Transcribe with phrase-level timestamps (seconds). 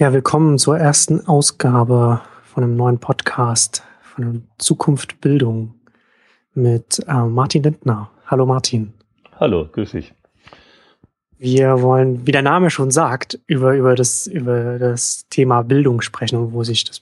[0.00, 5.74] Ja, willkommen zur ersten Ausgabe von einem neuen Podcast von Zukunft Bildung
[6.54, 8.10] mit äh, Martin Lindner.
[8.26, 8.94] Hallo Martin.
[9.38, 10.14] Hallo, grüß dich.
[11.36, 16.54] Wir wollen, wie der Name schon sagt, über, über, das, über das Thema Bildung sprechen
[16.54, 16.98] wo sich das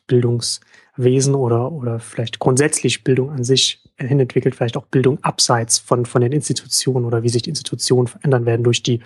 [0.98, 6.20] Bildungswesen oder, oder vielleicht grundsätzlich Bildung an sich hinentwickelt, vielleicht auch Bildung abseits von, von
[6.20, 9.00] den Institutionen oder wie sich die Institutionen verändern werden durch die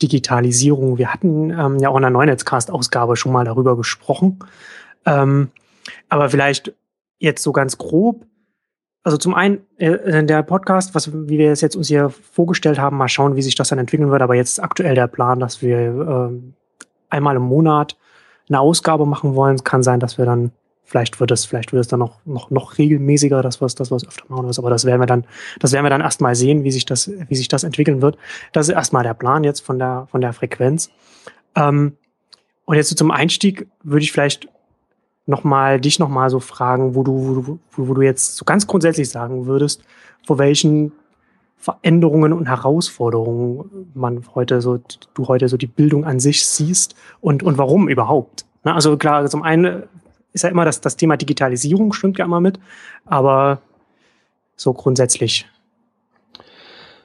[0.00, 0.98] Digitalisierung.
[0.98, 4.38] Wir hatten ähm, ja auch in der Neunetzcast-Ausgabe schon mal darüber gesprochen.
[5.04, 5.50] Ähm,
[6.08, 6.72] aber vielleicht
[7.18, 8.24] jetzt so ganz grob.
[9.04, 12.96] Also zum einen äh, der Podcast, was, wie wir es jetzt uns hier vorgestellt haben,
[12.96, 14.22] mal schauen, wie sich das dann entwickeln wird.
[14.22, 16.52] Aber jetzt ist aktuell der Plan, dass wir äh,
[17.10, 17.96] einmal im Monat
[18.48, 19.56] eine Ausgabe machen wollen.
[19.56, 20.52] Es kann sein, dass wir dann
[20.84, 24.06] Vielleicht wird es, vielleicht wird es dann noch, noch, noch regelmäßiger, das was, das was
[24.06, 24.50] öfter machen.
[24.56, 25.24] Aber das werden wir dann,
[25.58, 28.18] das werden wir dann erstmal sehen, wie sich das, wie sich das entwickeln wird.
[28.52, 30.90] Das ist erstmal der Plan jetzt von der, von der Frequenz.
[31.54, 31.96] Ähm,
[32.64, 34.48] und jetzt so zum Einstieg würde ich vielleicht
[35.26, 39.08] noch mal, dich nochmal so fragen, wo du, wo, wo du jetzt so ganz grundsätzlich
[39.08, 39.82] sagen würdest,
[40.26, 40.92] vor welchen
[41.56, 44.80] Veränderungen und Herausforderungen man heute so,
[45.14, 48.44] du heute so die Bildung an sich siehst und, und warum überhaupt.
[48.64, 49.84] Also klar, zum einen
[50.32, 52.58] ist ja immer das, das Thema Digitalisierung stimmt ja immer mit,
[53.04, 53.60] aber
[54.56, 55.46] so grundsätzlich.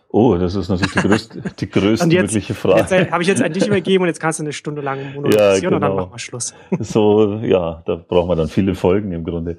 [0.10, 2.80] Oh, das ist natürlich die größte, die größte jetzt, mögliche Frage.
[2.80, 5.14] Jetzt äh, habe ich jetzt an dich übergeben und jetzt kannst du eine Stunde lang
[5.14, 5.76] monologisieren ja, genau.
[5.76, 6.02] und dann genau.
[6.04, 6.54] machen wir Schluss.
[6.80, 9.58] So, ja, da brauchen wir dann viele Folgen im Grunde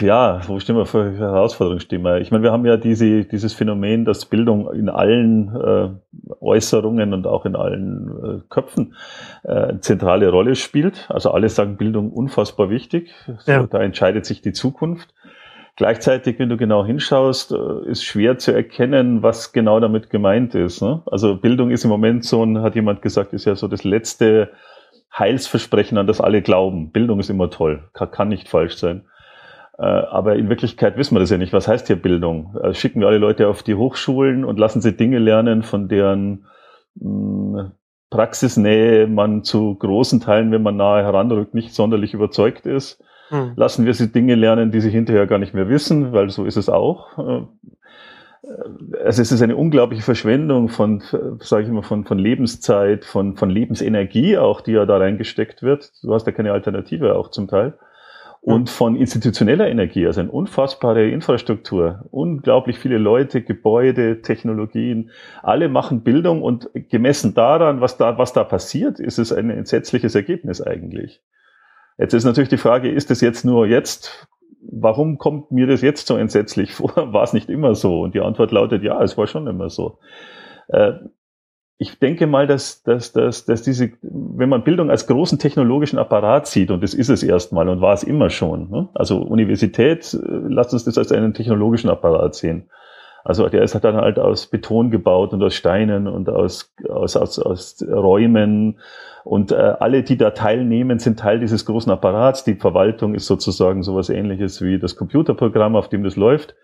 [0.00, 2.20] ja, wo stehen wir für Herausforderungen stehen wir?
[2.20, 5.88] Ich meine, wir haben ja diese, dieses Phänomen, dass Bildung in allen äh,
[6.40, 8.94] Äußerungen und auch in allen äh, Köpfen
[9.44, 11.06] äh, eine zentrale Rolle spielt.
[11.10, 13.12] Also alle sagen Bildung unfassbar wichtig.
[13.26, 13.66] So, ja.
[13.66, 15.14] Da entscheidet sich die Zukunft.
[15.76, 20.82] Gleichzeitig, wenn du genau hinschaust, äh, ist schwer zu erkennen, was genau damit gemeint ist.
[20.82, 21.02] Ne?
[21.06, 24.50] Also Bildung ist im Moment so, ein, hat jemand gesagt, ist ja so das letzte
[25.16, 26.90] Heilsversprechen, an das alle glauben.
[26.90, 29.04] Bildung ist immer toll, kann, kann nicht falsch sein.
[29.78, 31.52] Äh, aber in Wirklichkeit wissen wir das ja nicht.
[31.52, 32.56] Was heißt hier Bildung?
[32.62, 36.46] Äh, schicken wir alle Leute auf die Hochschulen und lassen sie Dinge lernen, von deren
[37.00, 37.70] hm,
[38.10, 43.02] Praxisnähe man zu großen Teilen, wenn man nahe heranrückt, nicht sonderlich überzeugt ist.
[43.28, 43.52] Hm.
[43.54, 46.56] Lassen wir sie Dinge lernen, die sie hinterher gar nicht mehr wissen, weil so ist
[46.56, 47.18] es auch.
[49.04, 51.02] Also es ist eine unglaubliche Verschwendung von,
[51.40, 55.92] sage ich mal, von, von Lebenszeit, von, von Lebensenergie auch, die ja da reingesteckt wird.
[56.02, 57.74] Du hast ja keine Alternative auch zum Teil
[58.48, 65.10] und von institutioneller Energie, also eine unfassbare Infrastruktur, unglaublich viele Leute, Gebäude, Technologien,
[65.42, 70.14] alle machen Bildung und gemessen daran, was da, was da passiert, ist es ein entsetzliches
[70.14, 71.20] Ergebnis eigentlich.
[71.98, 74.26] Jetzt ist natürlich die Frage, ist es jetzt nur jetzt,
[74.62, 76.94] warum kommt mir das jetzt so entsetzlich vor?
[76.94, 78.00] War es nicht immer so?
[78.00, 79.98] Und die Antwort lautet, ja, es war schon immer so.
[81.80, 86.48] Ich denke mal, dass, dass, dass, dass diese, wenn man Bildung als großen technologischen Apparat
[86.48, 88.88] sieht, und das ist es erstmal und war es immer schon, ne?
[88.94, 90.18] also Universität, äh,
[90.48, 92.68] lasst uns das als einen technologischen Apparat sehen.
[93.24, 97.16] Also der ist halt dann halt aus Beton gebaut und aus Steinen und aus, aus,
[97.16, 98.78] aus, aus Räumen.
[99.24, 102.44] Und äh, alle, die da teilnehmen, sind Teil dieses großen Apparats.
[102.44, 106.54] Die Verwaltung ist sozusagen sowas ähnliches wie das Computerprogramm, auf dem das läuft.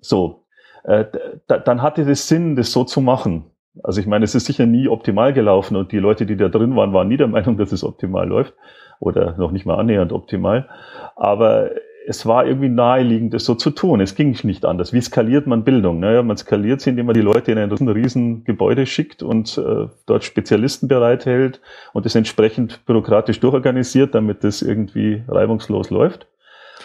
[0.00, 0.44] So,
[0.84, 1.06] äh,
[1.48, 3.50] dann hatte es Sinn, das so zu machen.
[3.82, 6.76] Also ich meine, es ist sicher nie optimal gelaufen und die Leute, die da drin
[6.76, 8.54] waren, waren nie der Meinung, dass es optimal läuft
[9.00, 10.68] oder noch nicht mal annähernd optimal.
[11.16, 11.70] Aber
[12.08, 14.00] es war irgendwie naheliegend, das so zu tun.
[14.00, 14.92] Es ging nicht anders.
[14.92, 15.98] Wie skaliert man Bildung?
[15.98, 19.88] Naja, man skaliert sie, indem man die Leute in ein riesen Gebäude schickt und äh,
[20.06, 21.60] dort Spezialisten bereithält
[21.92, 26.28] und es entsprechend bürokratisch durchorganisiert, damit das irgendwie reibungslos läuft.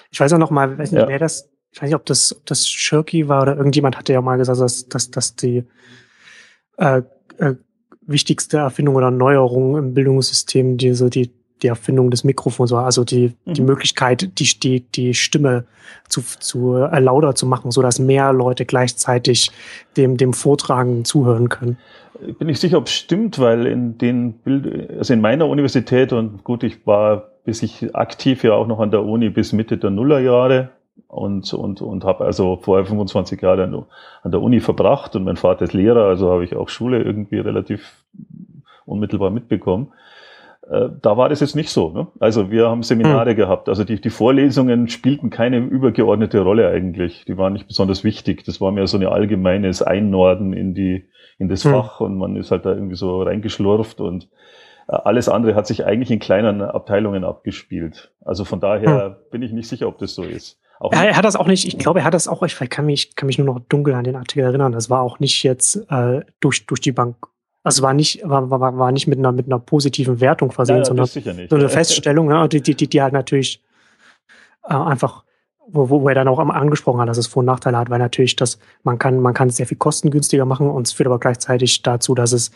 [0.10, 1.08] Ich weiß auch noch mal, weiß nicht, ja.
[1.08, 4.22] wer das, ich weiß nicht, ob das, ob das Shirky war oder irgendjemand hatte ja
[4.22, 5.66] mal gesagt, dass, dass, dass die
[6.82, 7.02] äh,
[7.38, 7.56] äh,
[8.02, 11.32] wichtigste Erfindung oder Neuerung im Bildungssystem, die so die,
[11.62, 13.54] die Erfindung des Mikrofons war, also die, mhm.
[13.54, 15.66] die Möglichkeit, die, die, die Stimme
[16.10, 19.52] zu, zu äh, lauter zu machen, so dass mehr Leute gleichzeitig
[19.96, 21.78] dem, dem Vortragen zuhören können.
[22.28, 26.14] Ich bin nicht sicher, ob es stimmt, weil in den Bild, also in meiner Universität
[26.14, 29.78] und gut, ich war bis ich aktiv ja auch noch an der Uni bis Mitte
[29.78, 30.70] der Nullerjahre
[31.08, 33.86] und, und, und habe also vorher 25 Jahre
[34.24, 37.40] an der Uni verbracht und mein Vater ist Lehrer, also habe ich auch Schule irgendwie
[37.40, 38.06] relativ
[38.86, 39.92] unmittelbar mitbekommen.
[40.70, 41.90] Äh, da war das jetzt nicht so.
[41.90, 42.08] Ne?
[42.20, 43.36] Also wir haben Seminare mhm.
[43.36, 43.70] gehabt.
[43.70, 47.26] Also die, die Vorlesungen spielten keine übergeordnete Rolle eigentlich.
[47.26, 48.44] Die waren nicht besonders wichtig.
[48.46, 51.06] Das war mehr so ein allgemeines Einnorden in die
[51.40, 51.72] in das mhm.
[51.72, 54.30] Fach und man ist halt da irgendwie so reingeschlurft und
[54.88, 58.14] äh, alles andere hat sich eigentlich in kleinen Abteilungen abgespielt.
[58.24, 59.16] Also von daher mhm.
[59.32, 60.61] bin ich nicht sicher, ob das so ist.
[60.82, 62.88] Auch er, er, hat das auch nicht, ich glaube, er hat das auch, ich kann
[62.88, 64.72] mich, kann mich nur noch dunkel an den Artikel erinnern.
[64.72, 67.18] Das war auch nicht jetzt äh, durch, durch die Bank
[67.62, 70.86] Also war nicht, war, war, war nicht mit einer, mit einer positiven Wertung versehen, Nein,
[70.86, 73.62] sondern so eine Feststellung, ne, die, die, die, die halt natürlich
[74.68, 75.24] äh, einfach,
[75.68, 78.36] wo, wo er dann auch angesprochen hat, dass es Vor- und Nachteile hat, weil natürlich
[78.36, 81.84] das, man kann, man kann es sehr viel kostengünstiger machen und es führt aber gleichzeitig
[81.84, 82.50] dazu, dass es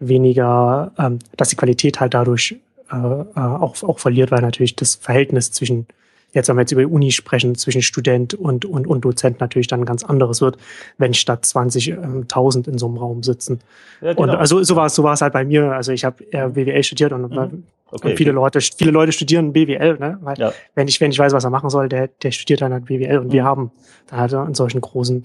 [0.00, 2.56] weniger, ähm, dass die Qualität halt dadurch
[2.90, 5.86] äh, äh, auch, auch verliert, weil natürlich das Verhältnis zwischen
[6.38, 9.66] jetzt, wenn wir jetzt über die Uni sprechen, zwischen Student und, und, und Dozent natürlich
[9.66, 10.56] dann ganz anderes wird,
[10.96, 13.60] wenn statt 20.000 ähm, in so einem Raum sitzen.
[14.00, 14.22] Ja, genau.
[14.22, 15.72] Und also so war es so war es halt bei mir.
[15.72, 17.64] Also ich habe BWL studiert und, mhm.
[17.90, 18.30] okay, und viele okay.
[18.30, 20.18] Leute viele Leute studieren BWL, ne?
[20.22, 20.52] Weil ja.
[20.74, 23.18] wenn ich wenn ich weiß, was er machen soll, der der studiert dann halt BWL
[23.18, 23.32] und mhm.
[23.32, 23.70] wir haben
[24.08, 25.22] dann halt in solchen großen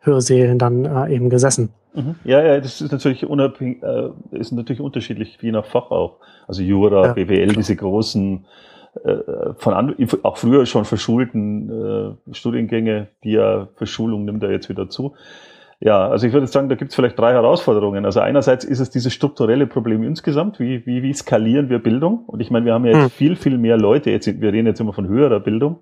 [0.00, 1.70] Hörsälen dann äh, eben gesessen.
[1.94, 2.16] Mhm.
[2.24, 6.16] Ja, ja, das ist natürlich unabhängig, äh, ist natürlich unterschiedlich, je nach Fach auch.
[6.46, 7.56] Also Jura, ja, BWL, klar.
[7.56, 8.44] diese großen
[9.56, 14.88] von an, auch früher schon verschulten äh, Studiengänge, die ja Verschulung nimmt er jetzt wieder
[14.88, 15.14] zu.
[15.80, 18.04] Ja, also ich würde sagen, da gibt es vielleicht drei Herausforderungen.
[18.04, 22.24] Also einerseits ist es dieses strukturelle Problem insgesamt, wie, wie, wie skalieren wir Bildung?
[22.26, 23.10] Und ich meine, wir haben ja jetzt hm.
[23.10, 25.80] viel, viel mehr Leute, jetzt, wir reden jetzt immer von höherer Bildung,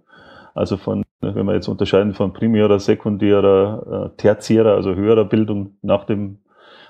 [0.55, 6.05] also von, wenn wir jetzt unterscheiden von primärer, sekundärer, äh, tertiärer, also höherer Bildung nach
[6.05, 6.39] dem,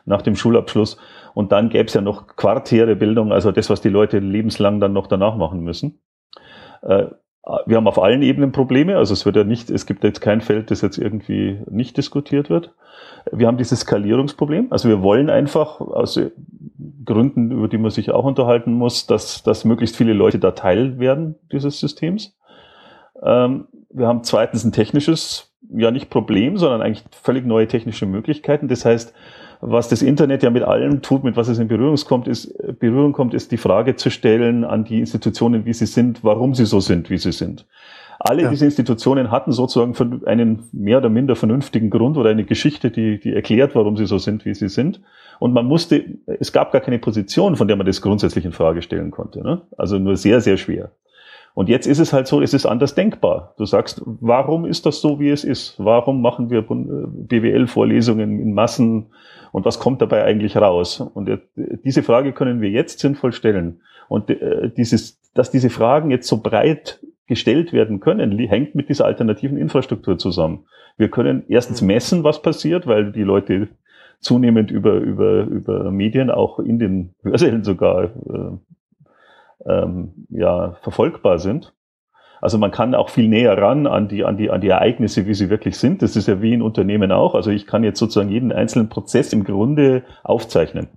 [0.06, 0.96] nach dem Schulabschluss.
[1.34, 4.92] Und dann gäbe es ja noch quartäre Bildung, also das, was die Leute lebenslang dann
[4.92, 5.98] noch danach machen müssen.
[6.82, 7.06] Äh,
[7.66, 10.40] wir haben auf allen Ebenen Probleme, also es wird ja nicht, es gibt jetzt kein
[10.40, 12.72] Feld, das jetzt irgendwie nicht diskutiert wird.
[13.32, 16.20] Wir haben dieses Skalierungsproblem, also wir wollen einfach aus
[17.04, 21.00] Gründen, über die man sich auch unterhalten muss, dass, dass möglichst viele Leute da Teil
[21.00, 22.36] werden dieses Systems.
[23.22, 28.68] Ähm, wir haben zweitens ein technisches, ja nicht Problem, sondern eigentlich völlig neue technische Möglichkeiten.
[28.68, 29.14] Das heißt,
[29.64, 33.12] was das Internet ja mit allem tut, mit was es in Berührung kommt, ist, Berührung
[33.12, 36.80] kommt, ist die Frage zu stellen an die Institutionen, wie sie sind, warum sie so
[36.80, 37.64] sind, wie sie sind.
[38.18, 38.50] Alle ja.
[38.50, 39.94] diese Institutionen hatten sozusagen
[40.26, 44.18] einen mehr oder minder vernünftigen Grund oder eine Geschichte, die, die erklärt, warum sie so
[44.18, 45.00] sind, wie sie sind.
[45.38, 48.82] Und man musste, es gab gar keine Position, von der man das grundsätzlich in Frage
[48.82, 49.42] stellen konnte.
[49.42, 49.62] Ne?
[49.78, 50.90] Also nur sehr, sehr schwer.
[51.54, 53.54] Und jetzt ist es halt so, es ist anders denkbar.
[53.58, 55.74] Du sagst, warum ist das so, wie es ist?
[55.78, 59.06] Warum machen wir BWL-Vorlesungen in Massen?
[59.52, 61.00] Und was kommt dabei eigentlich raus?
[61.00, 63.82] Und diese Frage können wir jetzt sinnvoll stellen.
[64.08, 69.04] Und äh, dieses, dass diese Fragen jetzt so breit gestellt werden können, hängt mit dieser
[69.04, 70.66] alternativen Infrastruktur zusammen.
[70.96, 71.88] Wir können erstens mhm.
[71.88, 73.68] messen, was passiert, weil die Leute
[74.20, 78.58] zunehmend über, über, über Medien auch in den Hörsälen sogar äh,
[79.66, 81.72] ähm, ja, verfolgbar sind.
[82.42, 85.34] Also man kann auch viel näher ran an die, an die, an die Ereignisse, wie
[85.34, 86.02] sie wirklich sind.
[86.02, 87.36] Das ist ja wie in Unternehmen auch.
[87.36, 90.88] Also ich kann jetzt sozusagen jeden einzelnen Prozess im Grunde aufzeichnen.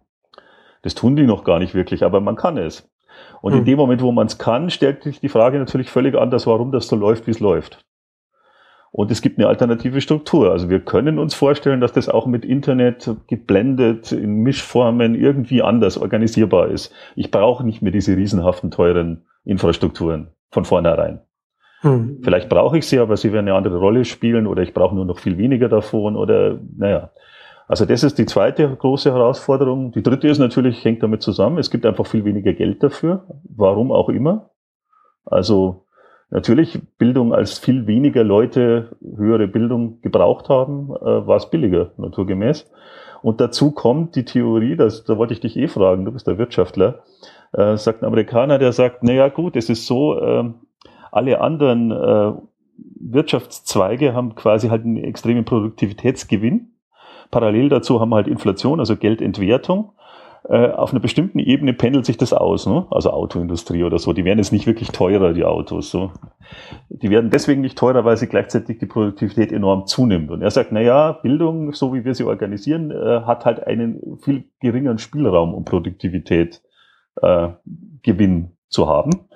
[0.82, 2.90] Das tun die noch gar nicht wirklich, aber man kann es.
[3.44, 3.60] Und hm.
[3.60, 6.72] in dem Moment, wo man es kann, stellt sich die Frage natürlich völlig anders, warum
[6.72, 7.86] das so läuft, wie es läuft.
[8.92, 10.52] Und es gibt eine alternative Struktur.
[10.52, 16.00] Also wir können uns vorstellen, dass das auch mit Internet geblendet in Mischformen irgendwie anders
[16.00, 16.92] organisierbar ist.
[17.16, 21.22] Ich brauche nicht mehr diese riesenhaften teuren Infrastrukturen von vornherein.
[21.82, 22.20] Hm.
[22.24, 25.06] Vielleicht brauche ich sie, aber sie werden eine andere Rolle spielen oder ich brauche nur
[25.06, 27.12] noch viel weniger davon oder naja.
[27.68, 29.92] Also das ist die zweite große Herausforderung.
[29.92, 33.92] Die dritte ist natürlich, hängt damit zusammen, es gibt einfach viel weniger Geld dafür, warum
[33.92, 34.52] auch immer.
[35.26, 35.86] Also
[36.30, 42.70] natürlich Bildung, als viel weniger Leute höhere Bildung gebraucht haben, äh, war es billiger, naturgemäß.
[43.24, 46.38] Und dazu kommt die Theorie, das, da wollte ich dich eh fragen, du bist der
[46.38, 47.04] Wirtschaftler,
[47.54, 50.44] äh, sagt ein Amerikaner, der sagt, naja gut, es ist so, äh,
[51.16, 52.34] alle anderen äh,
[53.00, 56.74] Wirtschaftszweige haben quasi halt einen extremen Produktivitätsgewinn.
[57.32, 59.94] Parallel dazu haben wir halt Inflation, also Geldentwertung.
[60.48, 62.86] Äh, auf einer bestimmten Ebene pendelt sich das aus, ne?
[62.92, 64.14] also Autoindustrie oder so.
[64.14, 65.90] Die werden jetzt nicht wirklich teurer, die Autos.
[65.90, 66.12] So.
[66.90, 70.30] Die werden deswegen nicht teurer, weil sie gleichzeitig die Produktivität enorm zunimmt.
[70.30, 74.18] Und er sagt, na ja, Bildung, so wie wir sie organisieren, äh, hat halt einen
[74.22, 76.62] viel geringeren Spielraum, um Produktivität
[77.22, 77.48] äh,
[78.04, 79.28] Gewinn zu haben.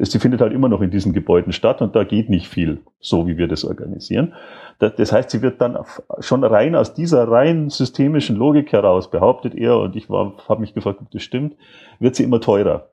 [0.00, 3.26] Sie findet halt immer noch in diesen Gebäuden statt und da geht nicht viel, so
[3.26, 4.34] wie wir das organisieren.
[4.78, 5.78] Das heißt, sie wird dann
[6.20, 11.00] schon rein aus dieser rein systemischen Logik heraus, behauptet er, und ich habe mich gefragt,
[11.00, 11.56] ob das stimmt,
[11.98, 12.90] wird sie immer teurer.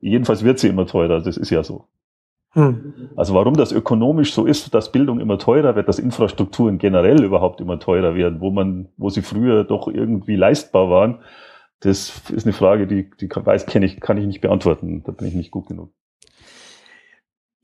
[0.00, 1.86] Jedenfalls wird sie immer teurer, das ist ja so.
[2.54, 3.10] Hm.
[3.16, 7.60] Also warum das ökonomisch so ist, dass Bildung immer teurer wird, dass Infrastrukturen generell überhaupt
[7.62, 11.20] immer teurer werden, wo man, wo sie früher doch irgendwie leistbar waren,
[11.80, 15.02] das ist eine Frage, die, die weiß, kenne ich, kann ich nicht beantworten.
[15.04, 15.92] Da bin ich nicht gut genug.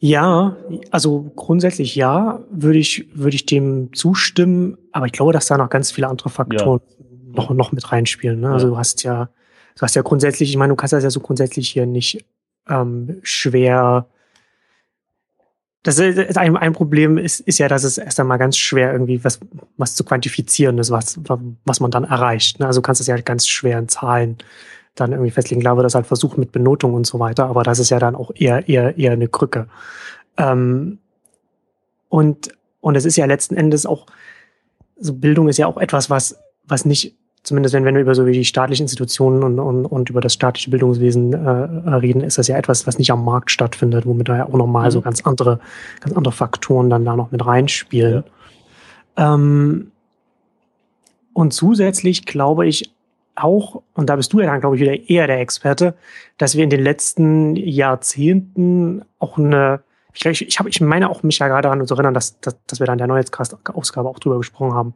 [0.01, 0.57] Ja,
[0.91, 5.71] also grundsätzlich ja, würde ich, würde ich dem zustimmen, aber ich glaube, dass da noch
[5.71, 7.33] ganz viele andere Faktoren ja.
[7.35, 8.41] noch, noch mit reinspielen.
[8.41, 8.51] Ne?
[8.51, 9.29] Also du hast ja,
[9.75, 12.25] du hast ja grundsätzlich, ich meine, du kannst das ja so grundsätzlich hier nicht
[12.69, 14.07] ähm, schwer
[15.89, 19.25] das ist ein, ein Problem ist, ist ja, dass es erst einmal ganz schwer irgendwie
[19.25, 19.41] was,
[19.77, 21.19] was zu quantifizieren ist, was,
[21.65, 22.61] was man dann erreicht.
[22.61, 22.67] Ne?
[22.67, 24.37] Also du kannst es ja ganz schwer in Zahlen
[25.01, 25.61] dann irgendwie festlegen.
[25.61, 28.15] Klar wird das halt versucht mit Benotung und so weiter, aber das ist ja dann
[28.15, 29.69] auch eher, eher, eher eine Krücke.
[30.37, 30.99] Ähm,
[32.09, 32.49] und,
[32.81, 34.07] und es ist ja letzten Endes auch,
[34.99, 38.27] so Bildung ist ja auch etwas, was, was nicht zumindest wenn, wenn wir über so
[38.27, 41.49] wie die staatlichen Institutionen und, und, und über das staatliche Bildungswesen äh,
[41.95, 44.87] reden, ist das ja etwas, was nicht am Markt stattfindet, womit da ja auch nochmal
[44.87, 44.91] mhm.
[44.91, 45.61] so ganz andere,
[46.01, 48.25] ganz andere Faktoren dann da noch mit reinspielen.
[49.17, 49.35] Ja.
[49.35, 49.91] Ähm,
[51.33, 52.93] und zusätzlich glaube ich
[53.43, 55.95] auch, und da bist du ja dann, glaube ich, wieder eher der Experte,
[56.37, 59.81] dass wir in den letzten Jahrzehnten auch eine,
[60.13, 62.81] ich, ich, hab, ich meine auch mich ja gerade daran zu erinnern, dass, dass, dass
[62.81, 64.95] wir da in der Neuheitscast-Ausgabe auch drüber gesprochen haben,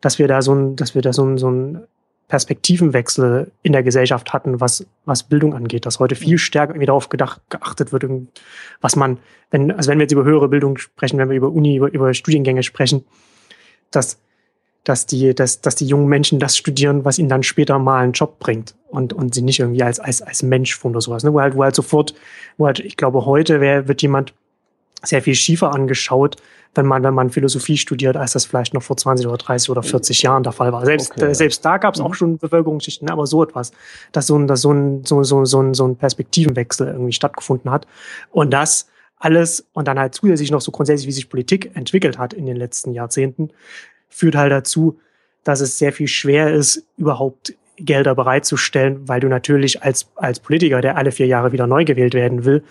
[0.00, 1.86] dass wir da so ein, dass wir da so ein, so ein
[2.28, 7.08] Perspektivenwechsel in der Gesellschaft hatten, was, was Bildung angeht, dass heute viel stärker irgendwie darauf
[7.08, 8.04] gedacht, geachtet wird,
[8.80, 9.18] was man,
[9.50, 12.14] wenn, also wenn wir jetzt über höhere Bildung sprechen, wenn wir über Uni, über, über
[12.14, 13.04] Studiengänge sprechen,
[13.90, 14.20] dass,
[14.84, 18.12] dass die, dass, dass die jungen Menschen das studieren, was ihnen dann später mal einen
[18.12, 21.32] Job bringt und, und sie nicht irgendwie als, als, als Mensch von oder sowas, ne?
[21.32, 22.14] wo halt, wo halt sofort,
[22.56, 24.32] wo halt, ich glaube, heute wär, wird jemand
[25.02, 26.36] sehr viel schiefer angeschaut,
[26.74, 29.82] wenn man, wenn man Philosophie studiert, als das vielleicht noch vor 20 oder 30 oder
[29.82, 30.84] 40 Jahren der Fall war.
[30.84, 32.14] Selbst, okay, äh, selbst da gab es auch mhm.
[32.14, 33.72] schon Bevölkerungsschichten, ne, aber so etwas,
[34.12, 37.70] dass so ein, dass so ein, so, so, so, ein, so ein Perspektivenwechsel irgendwie stattgefunden
[37.70, 37.86] hat.
[38.30, 42.32] Und das alles und dann halt zusätzlich noch so grundsätzlich, wie sich Politik entwickelt hat
[42.32, 43.50] in den letzten Jahrzehnten,
[44.10, 44.98] führt halt dazu,
[45.44, 50.82] dass es sehr viel schwer ist, überhaupt Gelder bereitzustellen, weil du natürlich als, als Politiker,
[50.82, 52.62] der alle vier Jahre wieder neu gewählt werden will,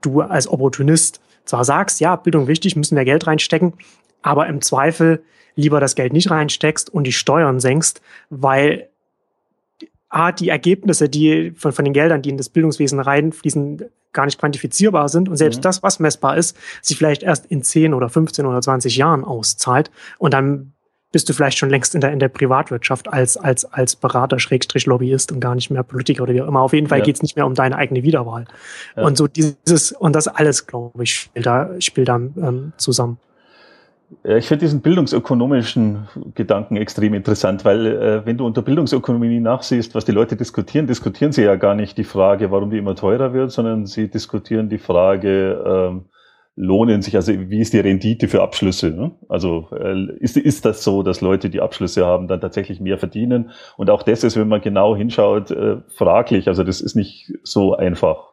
[0.00, 3.74] du als Opportunist zwar sagst, ja, Bildung wichtig, müssen wir Geld reinstecken,
[4.22, 5.22] aber im Zweifel
[5.54, 8.00] lieber das Geld nicht reinsteckst und die Steuern senkst,
[8.30, 8.88] weil
[10.08, 14.38] A, die Ergebnisse, die von, von den Geldern, die in das Bildungswesen reinfließen, gar nicht
[14.38, 15.62] quantifizierbar sind und selbst mhm.
[15.62, 19.90] das, was messbar ist, sich vielleicht erst in 10 oder 15 oder 20 Jahren auszahlt
[20.18, 20.72] und dann
[21.16, 24.84] bist du vielleicht schon längst in der, in der Privatwirtschaft als, als, als Berater, Schrägstrich
[24.84, 26.60] Lobbyist und gar nicht mehr Politiker oder wie auch immer.
[26.60, 27.06] Auf jeden Fall ja.
[27.06, 28.44] geht es nicht mehr um deine eigene Wiederwahl.
[28.94, 29.02] Ja.
[29.02, 33.16] Und so dieses, und das alles, glaube ich, spielt da, spielt da ähm, zusammen.
[34.24, 40.04] Ich finde diesen bildungsökonomischen Gedanken extrem interessant, weil äh, wenn du unter Bildungsökonomie nachsiehst, was
[40.04, 43.52] die Leute diskutieren, diskutieren sie ja gar nicht die Frage, warum die immer teurer wird,
[43.52, 46.04] sondern sie diskutieren die Frage, ähm,
[46.56, 48.90] lohnen sich, also wie ist die Rendite für Abschlüsse?
[48.90, 49.12] Ne?
[49.28, 53.50] Also äh, ist, ist das so, dass Leute, die Abschlüsse haben, dann tatsächlich mehr verdienen?
[53.76, 56.48] Und auch das ist, wenn man genau hinschaut, äh, fraglich.
[56.48, 58.32] Also das ist nicht so einfach,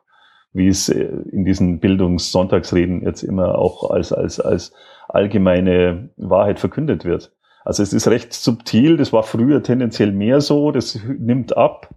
[0.54, 4.72] wie es äh, in diesen Bildungssonntagsreden jetzt immer auch als, als, als
[5.10, 7.34] allgemeine Wahrheit verkündet wird.
[7.66, 11.94] Also es ist recht subtil, das war früher tendenziell mehr so, das nimmt ab.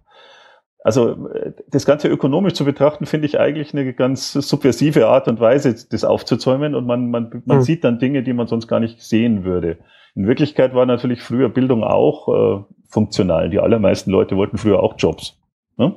[0.87, 1.27] Also
[1.69, 6.05] das Ganze ökonomisch zu betrachten, finde ich eigentlich eine ganz subversive Art und Weise, das
[6.05, 7.61] aufzuzäumen und man, man, man mhm.
[7.61, 9.79] sieht dann Dinge, die man sonst gar nicht sehen würde.
[10.15, 13.49] In Wirklichkeit war natürlich früher Bildung auch äh, funktional.
[13.49, 15.37] Die allermeisten Leute wollten früher auch Jobs.
[15.75, 15.93] Ne?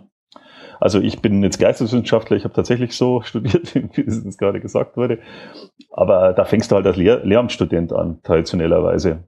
[0.81, 5.21] Also ich bin jetzt Geisteswissenschaftler, ich habe tatsächlich so studiert, wie es gerade gesagt wurde.
[5.93, 9.23] Aber da fängst du halt als Lehr Lehramtsstudent an, traditionellerweise.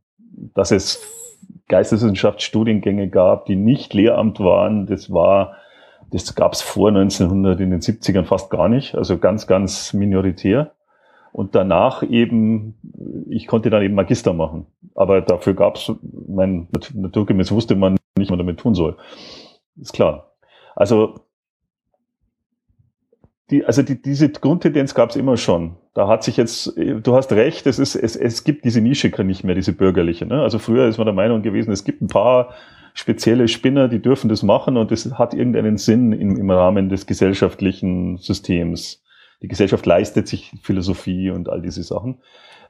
[0.56, 1.21] Dass es
[1.68, 4.86] Geisteswissenschaftsstudiengänge gab, die nicht Lehramt waren.
[4.86, 5.56] Das war,
[6.10, 10.72] das gab es vor 1900 in den 70ern fast gar nicht, also ganz, ganz minoritär.
[11.32, 12.74] Und danach eben,
[13.30, 14.66] ich konnte dann eben Magister machen.
[14.94, 15.90] Aber dafür gab es,
[16.28, 18.98] mein naturgemäß wusste man nicht, was man damit tun soll.
[19.80, 20.34] Ist klar.
[20.76, 21.14] Also
[23.50, 25.76] die, also die, diese Grundtendenz gab es immer schon.
[25.94, 29.44] Da hat sich jetzt, du hast recht, es, ist, es, es gibt diese Nische nicht
[29.44, 30.24] mehr, diese bürgerliche.
[30.24, 30.40] Ne?
[30.40, 32.54] Also früher ist man der Meinung gewesen, es gibt ein paar
[32.94, 37.06] spezielle Spinner, die dürfen das machen und das hat irgendeinen Sinn im, im Rahmen des
[37.06, 39.02] gesellschaftlichen Systems.
[39.42, 42.20] Die Gesellschaft leistet sich Philosophie und all diese Sachen.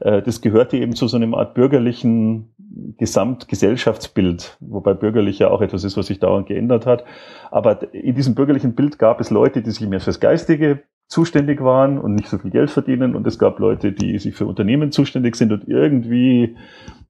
[0.01, 2.55] Äh, das gehörte eben zu so einem Art bürgerlichen
[2.99, 7.05] Gesamtgesellschaftsbild, wobei bürgerlich ja auch etwas ist, was sich dauernd geändert hat.
[7.51, 11.99] Aber in diesem bürgerlichen Bild gab es Leute, die sich mehr fürs Geistige zuständig waren
[11.99, 13.15] und nicht so viel Geld verdienen.
[13.15, 16.57] Und es gab Leute, die sich für Unternehmen zuständig sind und irgendwie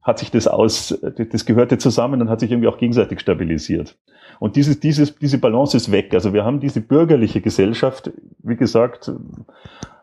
[0.03, 0.99] hat sich das aus,
[1.31, 3.97] das gehörte zusammen und hat sich irgendwie auch gegenseitig stabilisiert.
[4.41, 6.13] Und dieses, dieses, diese Balance ist weg.
[6.15, 8.11] Also wir haben diese bürgerliche Gesellschaft,
[8.43, 9.13] wie gesagt,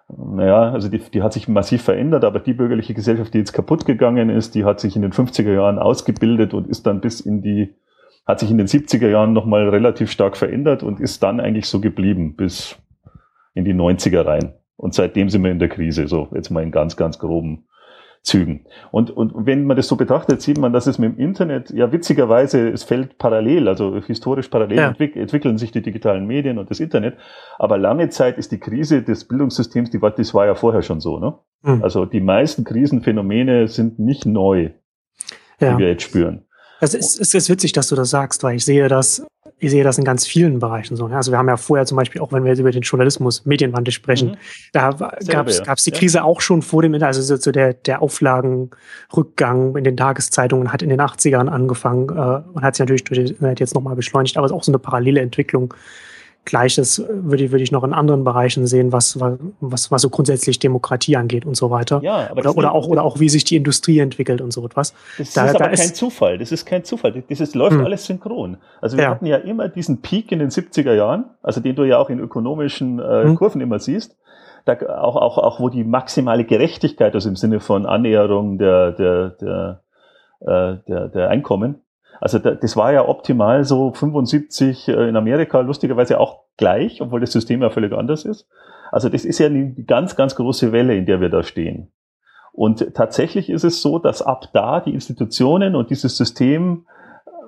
[0.07, 3.85] naja, also die, die hat sich massiv verändert, aber die bürgerliche Gesellschaft, die jetzt kaputt
[3.85, 7.41] gegangen ist, die hat sich in den 50er Jahren ausgebildet und ist dann bis in
[7.41, 7.75] die,
[8.25, 11.81] hat sich in den 70er Jahren nochmal relativ stark verändert und ist dann eigentlich so
[11.81, 12.77] geblieben bis
[13.59, 14.53] in die 90er rein.
[14.75, 17.65] Und seitdem sind wir in der Krise, so jetzt mal in ganz, ganz groben
[18.21, 18.65] Zügen.
[18.91, 21.91] Und, und wenn man das so betrachtet, sieht man, dass es mit dem Internet, ja
[21.91, 24.87] witzigerweise, es fällt parallel, also historisch parallel ja.
[24.89, 27.17] entwick entwickeln sich die digitalen Medien und das Internet.
[27.57, 30.99] Aber lange Zeit ist die Krise des Bildungssystems, die war, das war ja vorher schon
[30.99, 31.17] so.
[31.17, 31.33] Ne?
[31.63, 31.83] Mhm.
[31.83, 34.71] Also die meisten Krisenphänomene sind nicht neu,
[35.59, 35.73] ja.
[35.73, 36.45] die wir jetzt spüren.
[36.81, 39.25] Es ist, es ist witzig, dass du das sagst, weil ich sehe das,
[39.59, 41.05] ich sehe das in ganz vielen Bereichen so.
[41.07, 43.91] Also wir haben ja vorher zum Beispiel, auch wenn wir jetzt über den Journalismus, Medienwandel
[43.91, 44.35] sprechen, mhm.
[44.71, 44.91] da
[45.27, 46.23] gab es die Krise ja.
[46.23, 51.01] auch schon vor dem, also so der, der Auflagenrückgang in den Tageszeitungen hat in den
[51.01, 54.51] 80ern angefangen äh, und hat sich natürlich durch das Internet jetzt nochmal beschleunigt, aber es
[54.51, 55.73] ist auch so eine parallele Entwicklung
[56.45, 60.57] Gleiches würde ich, würde ich noch in anderen Bereichen sehen, was, was, was so grundsätzlich
[60.57, 61.99] Demokratie angeht und so weiter.
[62.01, 64.93] Ja, aber oder, oder, auch, oder auch, wie sich die Industrie entwickelt und so etwas.
[65.17, 66.37] Das da, ist aber da kein Zufall.
[66.37, 67.23] Das ist kein Zufall.
[67.29, 67.85] Das ist, läuft hm.
[67.85, 68.57] alles synchron.
[68.81, 69.09] Also wir ja.
[69.11, 72.19] hatten ja immer diesen Peak in den 70er Jahren, also den du ja auch in
[72.19, 73.35] ökonomischen äh, hm.
[73.35, 74.17] Kurven immer siehst.
[74.65, 79.29] Da, auch, auch, auch wo die maximale Gerechtigkeit, also im Sinne von Annäherung der, der,
[79.29, 79.83] der,
[80.41, 81.81] äh, der, der Einkommen,
[82.21, 87.31] also das war ja optimal so 75 äh, in Amerika lustigerweise auch gleich, obwohl das
[87.31, 88.47] System ja völlig anders ist.
[88.91, 91.91] Also das ist ja eine ganz, ganz große Welle, in der wir da stehen.
[92.51, 96.85] Und tatsächlich ist es so, dass ab da die Institutionen und dieses System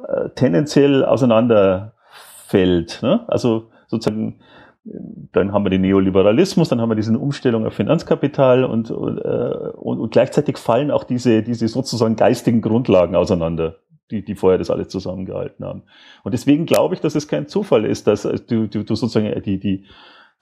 [0.07, 2.99] äh, tendenziell auseinanderfällt.
[3.01, 3.25] Ne?
[3.27, 4.39] Also sozusagen,
[4.83, 9.71] dann haben wir den Neoliberalismus, dann haben wir diese Umstellung auf Finanzkapital und, und, äh,
[9.75, 13.75] und, und gleichzeitig fallen auch diese, diese sozusagen geistigen Grundlagen auseinander
[14.11, 15.83] die, die vorher das alles zusammengehalten haben.
[16.23, 19.41] Und deswegen glaube ich, dass es kein Zufall ist, dass äh, du, du, du sozusagen
[19.41, 19.85] die, die,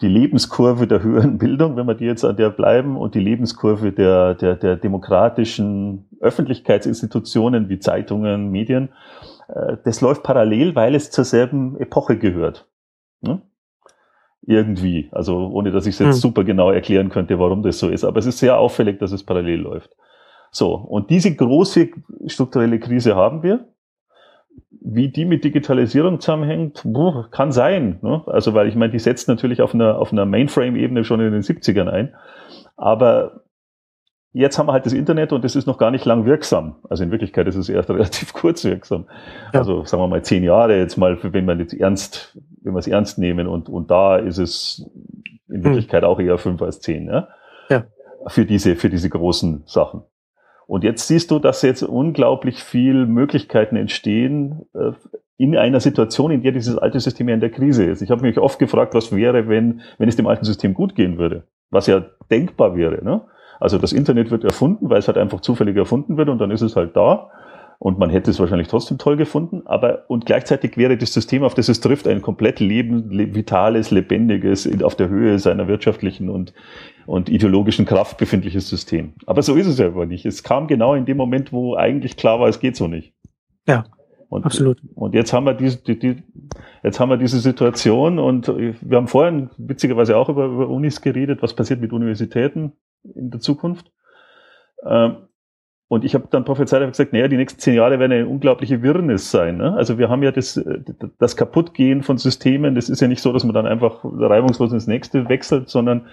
[0.02, 3.92] die Lebenskurve der höheren Bildung, wenn wir die jetzt an der bleiben, und die Lebenskurve
[3.92, 8.90] der, der, der demokratischen Öffentlichkeitsinstitutionen wie Zeitungen, Medien,
[9.48, 12.68] äh, das läuft parallel, weil es zur selben Epoche gehört.
[13.22, 13.42] Ne?
[14.42, 15.10] Irgendwie.
[15.12, 16.22] Also ohne dass ich es jetzt hm.
[16.22, 18.04] super genau erklären könnte, warum das so ist.
[18.04, 19.96] Aber es ist sehr auffällig, dass es parallel läuft.
[20.52, 21.90] So, und diese große
[22.28, 23.68] strukturelle Krise haben wir.
[24.82, 26.88] Wie die mit Digitalisierung zusammenhängt,
[27.32, 28.00] kann sein.
[28.02, 28.24] Ne?
[28.28, 31.42] Also, weil ich meine, die setzt natürlich auf einer, auf einer Mainframe-Ebene schon in den
[31.42, 32.16] 70ern ein.
[32.78, 33.44] Aber
[34.34, 36.78] jetzt haben wir halt das Internet und das ist noch gar nicht lang wirksam.
[36.90, 39.06] Also in Wirklichkeit ist es erst relativ kurz wirksam.
[39.54, 39.60] Ja.
[39.60, 42.88] Also sagen wir mal zehn Jahre jetzt mal, wenn man jetzt ernst, wenn wir es
[42.88, 44.90] ernst nehmen und, und da ist es
[45.48, 45.64] in hm.
[45.66, 46.10] Wirklichkeit hm.
[46.10, 47.28] auch eher fünf als zehn, ja?
[47.70, 47.86] ja.
[48.28, 50.04] Für diese, für diese großen Sachen.
[50.70, 54.92] Und jetzt siehst du, dass jetzt unglaublich viel Möglichkeiten entstehen äh,
[55.36, 58.04] in einer Situation, in der dieses alte System ja in der Krise ist.
[58.04, 61.18] Ich habe mich oft gefragt, was wäre, wenn, wenn es dem alten System gut gehen
[61.18, 61.42] würde.
[61.72, 63.04] Was ja denkbar wäre.
[63.04, 63.22] Ne?
[63.60, 66.62] Also das Internet wird erfunden, weil es halt einfach zufällig erfunden wird und dann ist
[66.62, 67.32] es halt da.
[67.80, 71.56] Und man hätte es wahrscheinlich trotzdem toll gefunden, aber und gleichzeitig wäre das System, auf
[71.56, 76.54] das es trifft, ein komplett leben, vitales, lebendiges, auf der Höhe seiner wirtschaftlichen und,
[77.10, 79.14] und ideologischen Kraft befindliches System.
[79.26, 80.28] Aber so ist es ja aber nicht.
[80.28, 83.16] Es kam genau in dem Moment, wo eigentlich klar war, es geht so nicht.
[83.68, 83.86] Ja.
[84.30, 84.80] Und, Absolut.
[84.94, 86.18] Und jetzt haben wir diese, die, die,
[86.84, 91.42] jetzt haben wir diese Situation und wir haben vorhin witzigerweise auch über, über Unis geredet,
[91.42, 92.74] was passiert mit Universitäten
[93.16, 93.92] in der Zukunft.
[94.86, 95.18] Ähm,
[95.88, 98.84] und ich habe dann prophezeit und gesagt, naja, die nächsten zehn Jahre werden eine unglaubliche
[98.84, 99.58] Wirrnis sein.
[99.58, 99.74] Ne?
[99.74, 100.64] Also wir haben ja das,
[101.18, 104.86] das Kaputtgehen von Systemen, das ist ja nicht so, dass man dann einfach reibungslos ins
[104.86, 106.06] nächste wechselt, sondern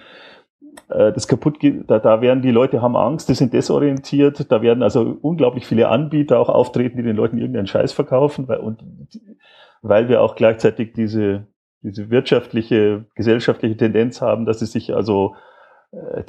[0.89, 4.83] äh, das Kaputtgehen, da, da werden die Leute haben Angst, die sind desorientiert, da werden
[4.83, 8.83] also unglaublich viele Anbieter auch auftreten, die den Leuten irgendeinen Scheiß verkaufen, weil, und
[9.81, 11.47] weil wir auch gleichzeitig diese,
[11.81, 15.35] diese wirtschaftliche, gesellschaftliche Tendenz haben, dass es sich also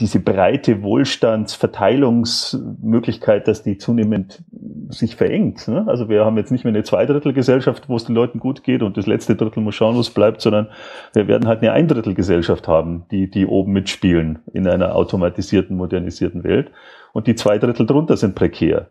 [0.01, 4.43] diese breite Wohlstandsverteilungsmöglichkeit, dass die zunehmend
[4.89, 5.69] sich verengt.
[5.69, 5.85] Ne?
[5.87, 8.97] Also wir haben jetzt nicht mehr eine Zweidrittelgesellschaft, wo es den Leuten gut geht und
[8.97, 10.69] das letzte Drittel muss schauen, wo es bleibt, sondern
[11.15, 16.71] wir werden halt eine Eindrittelgesellschaft haben, die, die oben mitspielen in einer automatisierten, modernisierten Welt.
[17.13, 18.89] Und die zwei Drittel drunter sind prekär.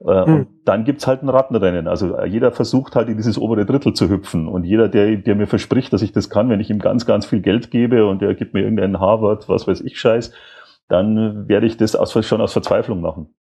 [0.00, 0.34] Äh, hm.
[0.34, 1.88] Und dann gibt's halt ein Rattenrennen.
[1.88, 4.46] Also äh, jeder versucht halt in dieses obere Drittel zu hüpfen.
[4.46, 7.26] Und jeder, der, der mir verspricht, dass ich das kann, wenn ich ihm ganz, ganz
[7.26, 10.32] viel Geld gebe und der gibt mir irgendeinen Harvard, was weiß ich, Scheiß,
[10.88, 13.34] dann werde ich das aus, schon aus Verzweiflung machen.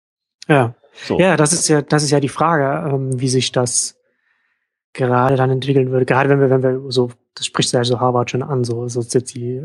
[0.48, 0.74] Ja.
[0.92, 1.18] So.
[1.18, 4.00] Ja, das ist ja, das ist ja die Frage, ähm, wie sich das
[4.94, 6.06] gerade dann entwickeln würde.
[6.06, 9.02] Gerade wenn wir, wenn wir so, das spricht ja so Harvard schon an, so, so
[9.02, 9.62] die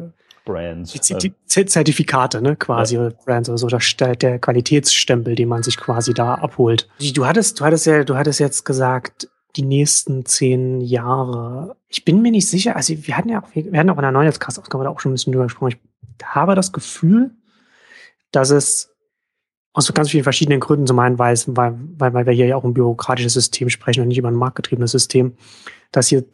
[0.52, 0.94] Brands.
[0.94, 3.10] Die, die Zertifikate, ne, quasi, ja.
[3.26, 6.90] Brands oder so, der, der Qualitätsstempel, den man sich quasi da abholt.
[7.14, 11.76] Du hattest, du hattest ja, du hattest jetzt gesagt, die nächsten zehn Jahre.
[11.88, 14.12] Ich bin mir nicht sicher, also wir hatten ja auch, wir hatten auch in der
[14.12, 15.76] neuen Neujahrscast-Ausgabe auch schon ein bisschen drüber gesprochen.
[15.76, 17.32] Ich habe das Gefühl,
[18.32, 18.92] dass es
[19.74, 22.74] aus ganz vielen verschiedenen Gründen zum einen weil, weil, weil wir hier ja auch ein
[22.74, 25.36] bürokratisches System sprechen und nicht über ein marktgetriebenes System,
[25.92, 26.26] dass hier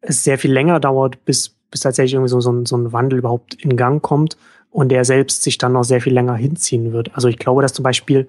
[0.00, 3.18] es sehr viel länger dauert, bis, bis tatsächlich irgendwie so, so, ein, so ein Wandel
[3.18, 4.36] überhaupt in Gang kommt.
[4.70, 7.14] und der selbst sich dann noch sehr viel länger hinziehen wird.
[7.14, 8.28] Also ich glaube, dass zum Beispiel,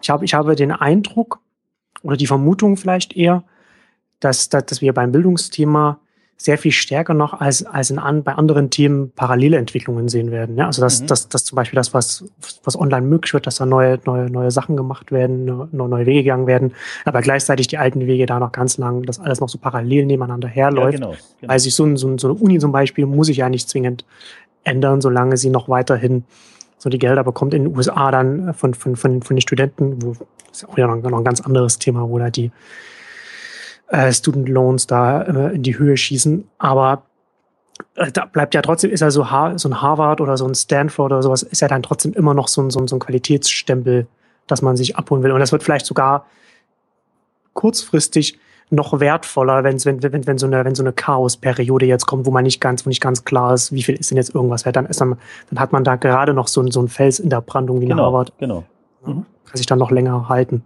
[0.00, 1.40] ich habe, ich habe den Eindruck
[2.02, 3.44] oder die Vermutung vielleicht eher,
[4.20, 5.98] dass, dass, dass wir beim Bildungsthema
[6.42, 10.56] sehr viel stärker noch als, als in an, bei anderen Themen parallele Entwicklungen sehen werden.
[10.56, 10.66] Ja?
[10.66, 11.06] Also dass, mhm.
[11.06, 12.24] dass, dass zum Beispiel das, was,
[12.64, 16.46] was online möglich wird, dass da neue, neue, neue Sachen gemacht werden, neue Wege gegangen
[16.46, 16.72] werden,
[17.04, 20.48] aber gleichzeitig die alten Wege da noch ganz lang, dass alles noch so parallel nebeneinander
[20.48, 20.94] herläuft.
[20.94, 21.52] Ja, genau, genau.
[21.52, 23.68] Weil sich so, ein, so, ein, so eine Uni zum Beispiel muss sich ja nicht
[23.68, 24.04] zwingend
[24.64, 26.24] ändern, solange sie noch weiterhin
[26.78, 30.16] so die Gelder bekommt in den USA dann von, von, von, von den Studenten, wo
[30.50, 32.50] ist auch ja noch, noch ein ganz anderes Thema, wo da die
[33.92, 36.48] äh, Student Loans da äh, in die Höhe schießen.
[36.58, 37.02] Aber
[37.94, 39.26] äh, da bleibt ja trotzdem, ist ja so,
[39.56, 42.48] so ein Harvard oder so ein Stanford oder sowas, ist ja dann trotzdem immer noch
[42.48, 44.06] so ein, so ein, so ein Qualitätsstempel,
[44.46, 45.32] dass man sich abholen will.
[45.32, 46.26] Und das wird vielleicht sogar
[47.52, 48.38] kurzfristig
[48.70, 52.30] noch wertvoller, wenn, wenn, wenn, wenn so eine, wenn so eine Chaosperiode jetzt kommt, wo
[52.30, 54.76] man nicht ganz, wo nicht ganz klar ist, wie viel ist denn jetzt irgendwas wert,
[54.76, 55.18] dann ist dann,
[55.50, 57.86] dann hat man da gerade noch so, ein, so ein Fels in der Brandung wie
[57.86, 58.32] genau, Harvard.
[58.38, 58.64] Genau.
[59.04, 59.26] Mhm.
[59.44, 60.64] Kann sich dann noch länger halten.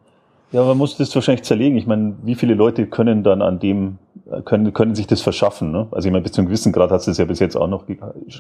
[0.57, 1.77] Ja, man muss das wahrscheinlich zerlegen.
[1.77, 3.99] Ich meine, wie viele Leute können dann an dem,
[4.47, 5.71] können, können sich das verschaffen?
[5.71, 5.87] Ne?
[5.91, 7.69] Also ich meine, bis zu einem gewissen Grad hat es das ja bis jetzt auch
[7.69, 7.85] noch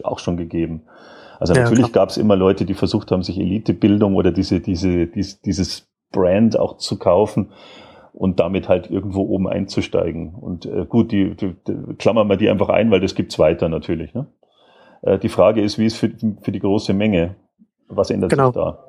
[0.03, 0.85] auch schon gegeben.
[1.39, 5.07] Also ja, natürlich gab es immer Leute, die versucht haben, sich Elitebildung oder diese, diese,
[5.09, 7.51] dies, dieses Brand auch zu kaufen
[8.15, 10.35] und damit halt irgendwo oben einzusteigen.
[10.37, 13.69] Und äh, gut, die, die, die klammern wir die einfach ein, weil das gibt's weiter
[13.69, 14.15] natürlich.
[14.15, 14.27] Ne?
[15.03, 17.35] Äh, die Frage ist, wie ist für, für die große Menge?
[17.89, 18.47] Was ändert genau.
[18.47, 18.86] sich da?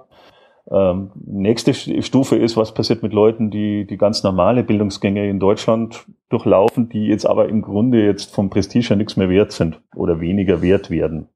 [0.69, 6.05] Ähm, nächste Stufe ist, was passiert mit Leuten, die die ganz normale Bildungsgänge in Deutschland
[6.29, 10.61] durchlaufen, die jetzt aber im Grunde jetzt vom Prestige nichts mehr wert sind oder weniger
[10.61, 11.29] wert werden.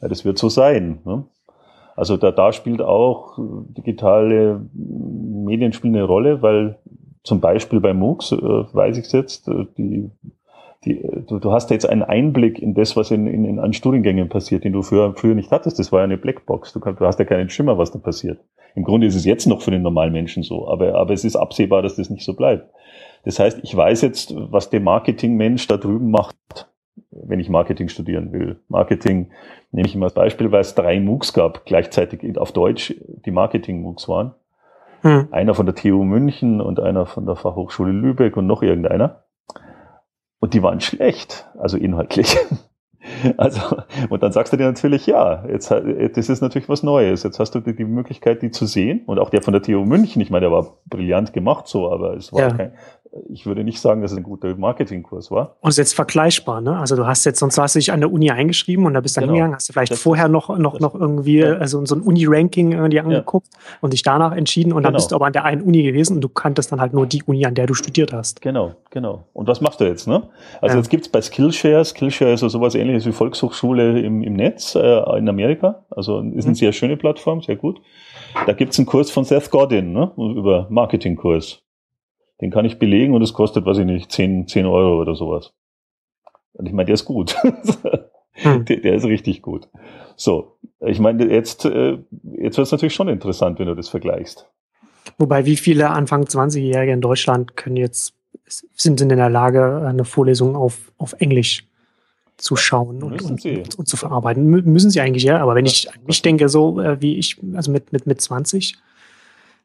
[0.00, 1.00] Ja, das wird so sein.
[1.04, 1.24] Ne?
[1.96, 6.78] Also da, da spielt auch digitale Medien spielen eine Rolle, weil
[7.24, 10.10] zum Beispiel bei MOOCs, äh, weiß ich es jetzt, äh, die
[10.84, 14.28] die, du, du hast jetzt einen Einblick in das, was in, in, in an Studiengängen
[14.28, 15.78] passiert, den du früher, früher nicht hattest.
[15.78, 16.72] Das war ja eine Blackbox.
[16.72, 18.38] Du, du hast ja keinen Schimmer, was da passiert.
[18.74, 21.36] Im Grunde ist es jetzt noch für den normalen Menschen so, aber, aber es ist
[21.36, 22.68] absehbar, dass das nicht so bleibt.
[23.24, 26.36] Das heißt, ich weiß jetzt, was der Marketingmensch da drüben macht,
[27.10, 28.60] wenn ich Marketing studieren will.
[28.68, 29.30] Marketing
[29.70, 32.94] nehme ich immer als Beispiel, weil es drei MOOCs gab, gleichzeitig auf Deutsch,
[33.24, 34.34] die Marketing-MOOCs waren.
[35.02, 35.28] Hm.
[35.30, 39.23] Einer von der TU München und einer von der Fachhochschule Lübeck und noch irgendeiner.
[40.44, 42.36] Und die waren schlecht, also inhaltlich.
[43.36, 43.60] Also,
[44.08, 47.22] und dann sagst du dir natürlich, ja, jetzt, das ist natürlich was Neues.
[47.22, 49.02] Jetzt hast du die, Möglichkeit, die zu sehen.
[49.06, 52.16] Und auch der von der TU München, ich meine, der war brillant gemacht so, aber
[52.16, 52.50] es war ja.
[52.50, 52.72] kein,
[53.28, 55.56] ich würde nicht sagen, dass es ein guter Marketingkurs war.
[55.60, 56.76] Und es ist jetzt vergleichbar, ne?
[56.78, 59.16] Also du hast jetzt, sonst hast du dich an der Uni eingeschrieben und da bist
[59.16, 59.34] dann genau.
[59.34, 61.54] hingegangen, hast du vielleicht das vorher noch, noch, noch irgendwie ja.
[61.54, 63.58] also so ein Uni-Ranking äh, dir angeguckt ja.
[63.80, 64.88] und dich danach entschieden und genau.
[64.88, 67.06] dann bist du aber an der einen Uni gewesen und du kanntest dann halt nur
[67.06, 68.40] die Uni, an der du studiert hast.
[68.40, 69.24] Genau, genau.
[69.32, 70.24] Und was machst du jetzt, ne?
[70.60, 70.80] Also ja.
[70.80, 75.18] jetzt gibt's bei Skillshare, Skillshare ist so sowas ähnliches wie Volkshochschule im, im Netz äh,
[75.18, 75.84] in Amerika.
[75.90, 76.54] Also ist eine mhm.
[76.54, 77.80] sehr schöne Plattform, sehr gut.
[78.46, 80.12] Da gibt's einen Kurs von Seth Godin, ne?
[80.16, 81.62] Über Marketingkurs.
[82.40, 85.52] Den kann ich belegen und es kostet, weiß ich nicht, 10, 10 Euro oder sowas.
[86.52, 87.36] Und ich meine, der ist gut.
[88.32, 88.64] hm.
[88.64, 89.68] der, der, ist richtig gut.
[90.16, 91.98] So, ich meine, jetzt, äh,
[92.38, 94.48] jetzt wird es natürlich schon interessant, wenn du das vergleichst.
[95.18, 98.14] Wobei, wie viele Anfang 20-Jährige in Deutschland können jetzt,
[98.46, 101.66] sind in der Lage, eine Vorlesung auf, auf Englisch
[102.36, 104.52] zu schauen und, und, und, und, zu verarbeiten.
[104.52, 105.38] M müssen sie eigentlich, ja.
[105.38, 108.76] Aber wenn ich an mich denke, so äh, wie ich, also mit, mit, mit 20,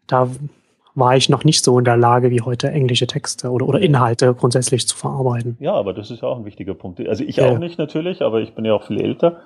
[0.08, 0.30] da
[0.96, 4.34] war ich noch nicht so in der Lage wie heute englische Texte oder, oder Inhalte
[4.34, 5.58] grundsätzlich zu verarbeiten.
[5.60, 7.00] Ja, aber das ist ja auch ein wichtiger Punkt.
[7.08, 7.50] Also ich ja.
[7.50, 9.38] auch nicht natürlich, aber ich bin ja auch viel älter.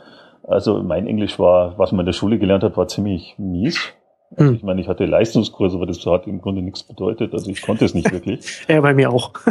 [0.43, 3.93] Also mein Englisch war, was man in der Schule gelernt hat, war ziemlich mies.
[4.35, 4.55] Hm.
[4.55, 7.33] ich meine, ich hatte Leistungskurse, aber das hat im Grunde nichts bedeutet.
[7.33, 8.65] Also ich konnte es nicht wirklich.
[8.67, 9.31] ja, bei mir auch.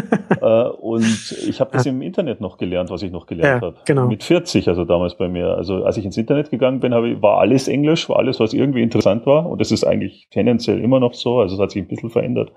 [0.41, 1.93] Äh, und ich habe das ja.
[1.93, 3.77] im Internet noch gelernt, was ich noch gelernt ja, habe.
[3.85, 4.09] Genau.
[4.09, 5.57] Mit 40, also damals bei mir.
[5.57, 8.83] Also als ich ins Internet gegangen bin, ich, war alles Englisch, war alles, was irgendwie
[8.83, 9.47] interessant war.
[9.47, 11.39] Und das ist eigentlich tendenziell immer noch so.
[11.39, 12.51] Also es hat sich ein bisschen verändert.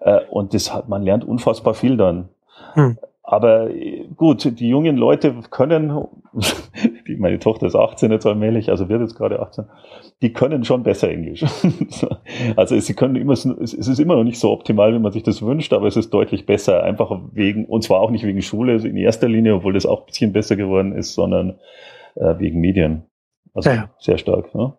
[0.00, 2.28] Äh, und das hat, man lernt unfassbar viel dann.
[2.74, 2.96] Hm.
[3.24, 3.68] Aber
[4.14, 6.06] gut, die jungen Leute können,
[7.18, 9.66] meine Tochter ist 18 jetzt allmählich, also wird jetzt gerade 18,
[10.22, 11.44] die können schon besser Englisch.
[12.56, 15.42] also sie können immer, es ist immer noch nicht so optimal, wie man sich das
[15.42, 18.88] wünscht, aber es ist deutlich besser, einfach wegen, und zwar auch nicht wegen Schule also
[18.88, 21.58] in erster Linie, obwohl das auch ein bisschen besser geworden ist, sondern
[22.14, 23.04] äh, wegen Medien.
[23.54, 23.90] Also ja.
[23.98, 24.54] sehr stark.
[24.54, 24.74] Ne?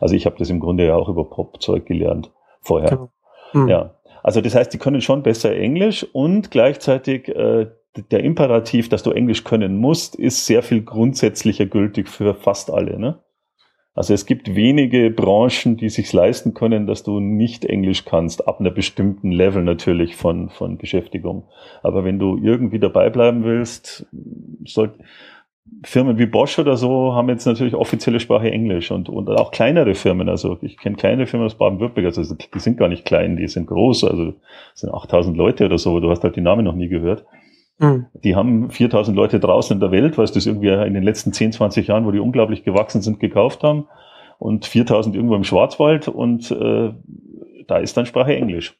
[0.00, 2.90] Also ich habe das im Grunde ja auch über Pop-Zeug gelernt vorher.
[2.90, 3.10] Genau.
[3.52, 3.68] Hm.
[3.68, 3.94] Ja.
[4.22, 9.10] Also das heißt, die können schon besser Englisch und gleichzeitig äh, der Imperativ, dass du
[9.10, 12.98] Englisch können musst, ist sehr viel grundsätzlicher gültig für fast alle.
[12.98, 13.20] Ne?
[13.94, 18.58] Also es gibt wenige Branchen, die sich leisten können, dass du nicht Englisch kannst, ab
[18.58, 21.44] einer bestimmten Level natürlich von, von Beschäftigung.
[21.82, 24.06] Aber wenn du irgendwie dabei bleiben willst,
[24.64, 24.94] soll,
[25.84, 29.94] Firmen wie Bosch oder so haben jetzt natürlich offizielle Sprache Englisch und, und auch kleinere
[29.94, 30.28] Firmen.
[30.28, 33.66] Also ich kenne kleine Firmen aus Baden-Württemberg, also die sind gar nicht klein, die sind
[33.66, 34.34] groß, also
[34.74, 37.24] sind 8000 Leute oder so, du hast halt die Namen noch nie gehört.
[37.78, 38.06] Mhm.
[38.22, 41.32] Die haben 4000 Leute draußen in der Welt, weil sie das irgendwie in den letzten
[41.32, 43.88] 10, 20 Jahren, wo die unglaublich gewachsen sind, gekauft haben
[44.38, 46.92] und 4000 irgendwo im Schwarzwald und äh,
[47.66, 48.78] da ist dann Sprache Englisch.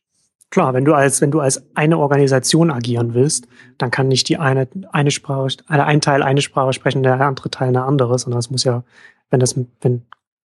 [0.51, 4.37] Klar, wenn du als, wenn du als eine Organisation agieren willst, dann kann nicht die
[4.37, 8.39] eine, eine Sprache, also ein Teil eine Sprache sprechen, der andere Teil eine andere, sondern
[8.39, 8.85] es muss ja,
[9.31, 10.03] wenn das, wenn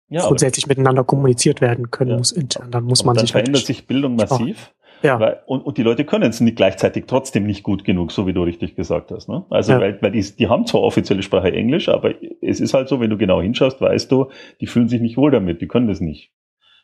[0.08, 2.16] ja, grundsätzlich miteinander kommuniziert werden können ja.
[2.16, 3.32] muss intern, dann muss man dann sich.
[3.32, 4.72] Dann verändert sich Bildung massiv.
[5.02, 5.20] Ja.
[5.20, 8.32] Weil, und, und die Leute können es nicht gleichzeitig trotzdem nicht gut genug, so wie
[8.32, 9.28] du richtig gesagt hast.
[9.28, 9.44] Ne?
[9.50, 9.80] Also, ja.
[9.80, 13.10] weil, weil die, die haben zwar offizielle Sprache Englisch, aber es ist halt so, wenn
[13.10, 14.30] du genau hinschaust, weißt du,
[14.60, 16.32] die fühlen sich nicht wohl damit, die können das nicht.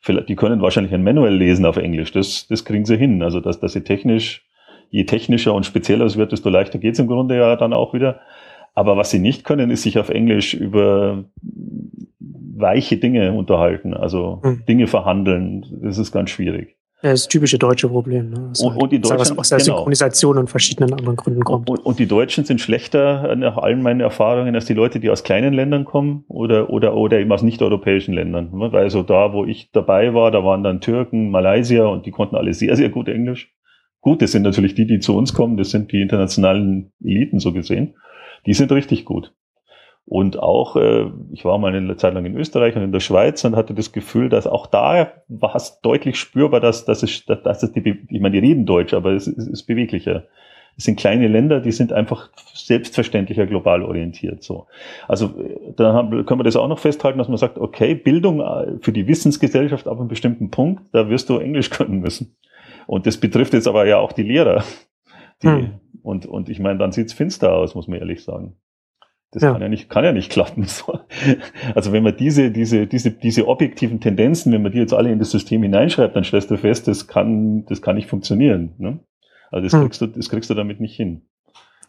[0.00, 3.22] Vielleicht, die können wahrscheinlich ein Manual lesen auf Englisch, das, das kriegen sie hin.
[3.22, 4.46] Also, dass, dass sie technisch,
[4.90, 8.20] je technischer und spezieller es wird, desto leichter geht's im Grunde ja dann auch wieder.
[8.74, 11.24] Aber was sie nicht können, ist sich auf Englisch über
[12.20, 14.64] weiche Dinge unterhalten, also hm.
[14.66, 15.64] Dinge verhandeln.
[15.82, 16.76] Das ist ganz schwierig.
[17.04, 18.30] Das typische deutsche Problem.
[18.30, 18.52] Ne?
[18.58, 19.76] Und, halt, und, die Deutschen, was aus der genau.
[19.76, 21.68] Synchronisation und verschiedenen anderen Gründen kommt.
[21.68, 25.22] Und, und, die Deutschen sind schlechter nach allen meinen Erfahrungen als die Leute, die aus
[25.22, 28.48] kleinen Ländern kommen oder, oder, oder eben aus nicht-europäischen Ländern.
[28.52, 32.36] Weil so da, wo ich dabei war, da waren dann Türken, Malaysier und die konnten
[32.36, 33.52] alle sehr, sehr gut Englisch.
[34.00, 37.52] Gut, das sind natürlich die, die zu uns kommen, das sind die internationalen Eliten so
[37.52, 37.96] gesehen.
[38.46, 39.34] Die sind richtig gut.
[40.06, 43.42] Und auch, äh, ich war mal eine Zeit lang in Österreich und in der Schweiz
[43.44, 47.62] und hatte das Gefühl, dass auch da war es deutlich spürbar, dass, dass, es, dass
[47.62, 50.24] es die, ich meine, die reden Deutsch, aber es, es ist beweglicher.
[50.76, 54.42] Es sind kleine Länder, die sind einfach selbstverständlicher global orientiert.
[54.42, 54.66] So,
[55.08, 55.32] also
[55.76, 58.92] da haben, können wir das auch noch festhalten, dass man sagt, okay, Bildung äh, für
[58.92, 62.36] die Wissensgesellschaft ab einem bestimmten Punkt, da wirst du Englisch können müssen.
[62.86, 64.64] Und das betrifft jetzt aber ja auch die Lehrer.
[65.42, 65.70] Die, hm.
[66.02, 68.56] Und und ich meine, dann sieht's finster aus, muss man ehrlich sagen.
[69.34, 69.52] Das ja.
[69.52, 70.66] kann ja nicht, kann ja nicht klappen.
[71.74, 75.18] Also wenn man diese, diese, diese, diese objektiven Tendenzen, wenn man die jetzt alle in
[75.18, 78.74] das System hineinschreibt, dann stellst du fest, das kann, das kann nicht funktionieren.
[78.78, 79.00] Ne?
[79.50, 79.82] Also das hm.
[79.82, 81.22] kriegst du, das kriegst du damit nicht hin.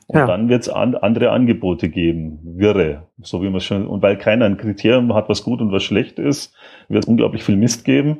[0.07, 0.27] Und ja.
[0.27, 4.45] dann wird es an, andere Angebote geben, wirre, so wie man schon, und weil keiner
[4.45, 6.53] ein Kriterium hat, was gut und was schlecht ist,
[6.89, 8.19] wird es unglaublich viel Mist geben.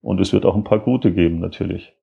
[0.00, 1.94] Und es wird auch ein paar gute geben, natürlich.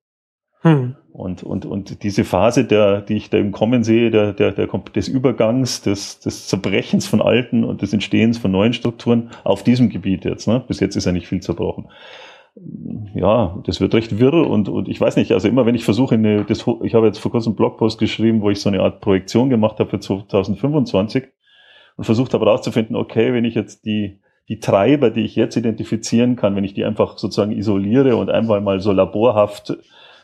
[0.62, 0.96] Hm.
[1.12, 4.66] Und, und, und diese Phase, der, die ich da im Kommen sehe, der, der, der,
[4.66, 9.90] des Übergangs, des, des Zerbrechens von alten und des Entstehens von neuen Strukturen auf diesem
[9.90, 10.48] Gebiet jetzt.
[10.48, 10.64] Ne?
[10.66, 11.88] Bis jetzt ist ja nicht viel zerbrochen.
[13.14, 16.14] Ja, das wird recht wirr und, und ich weiß nicht, also immer wenn ich versuche,
[16.14, 19.00] eine, das, ich habe jetzt vor kurzem einen Blogpost geschrieben, wo ich so eine Art
[19.00, 21.24] Projektion gemacht habe für 2025
[21.96, 26.36] und versucht habe herauszufinden, okay, wenn ich jetzt die, die Treiber, die ich jetzt identifizieren
[26.36, 29.74] kann, wenn ich die einfach sozusagen isoliere und einmal mal so laborhaft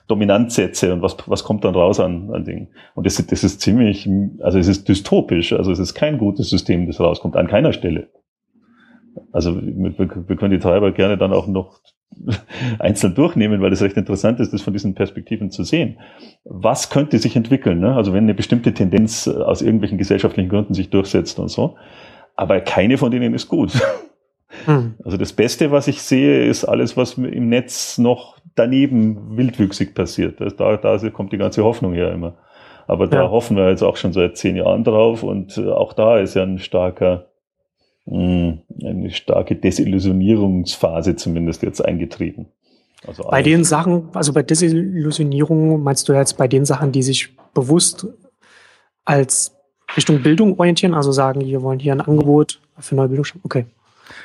[0.08, 2.68] dominant setze und was, was kommt dann raus an, an Dingen.
[2.94, 4.08] Und das, das ist ziemlich,
[4.40, 8.08] also es ist dystopisch, also es ist kein gutes System, das rauskommt, an keiner Stelle.
[9.32, 11.80] Also wir, wir können die Treiber gerne dann auch noch
[12.78, 15.98] einzeln durchnehmen, weil es recht interessant ist, das von diesen Perspektiven zu sehen.
[16.44, 17.80] Was könnte sich entwickeln?
[17.80, 17.94] Ne?
[17.94, 21.76] Also wenn eine bestimmte Tendenz aus irgendwelchen gesellschaftlichen Gründen sich durchsetzt und so.
[22.34, 23.72] Aber keine von denen ist gut.
[24.64, 24.94] Hm.
[25.04, 30.40] Also das Beste, was ich sehe, ist alles, was im Netz noch daneben wildwüchsig passiert.
[30.58, 32.34] Da, da kommt die ganze Hoffnung her immer.
[32.86, 33.30] Aber da ja.
[33.30, 36.42] hoffen wir jetzt auch schon seit zehn Jahren drauf und äh, auch da ist ja
[36.42, 37.26] ein starker,
[38.06, 42.46] hm, eine starke Desillusionierungsphase zumindest jetzt eingetreten.
[43.06, 47.36] Also bei den Sachen, also bei Desillusionierung meinst du jetzt bei den Sachen, die sich
[47.52, 48.06] bewusst
[49.04, 49.54] als
[49.94, 53.42] Richtung Bildung orientieren, also sagen, wir wollen hier ein Angebot für neue Bildung schaffen?
[53.44, 53.66] Okay.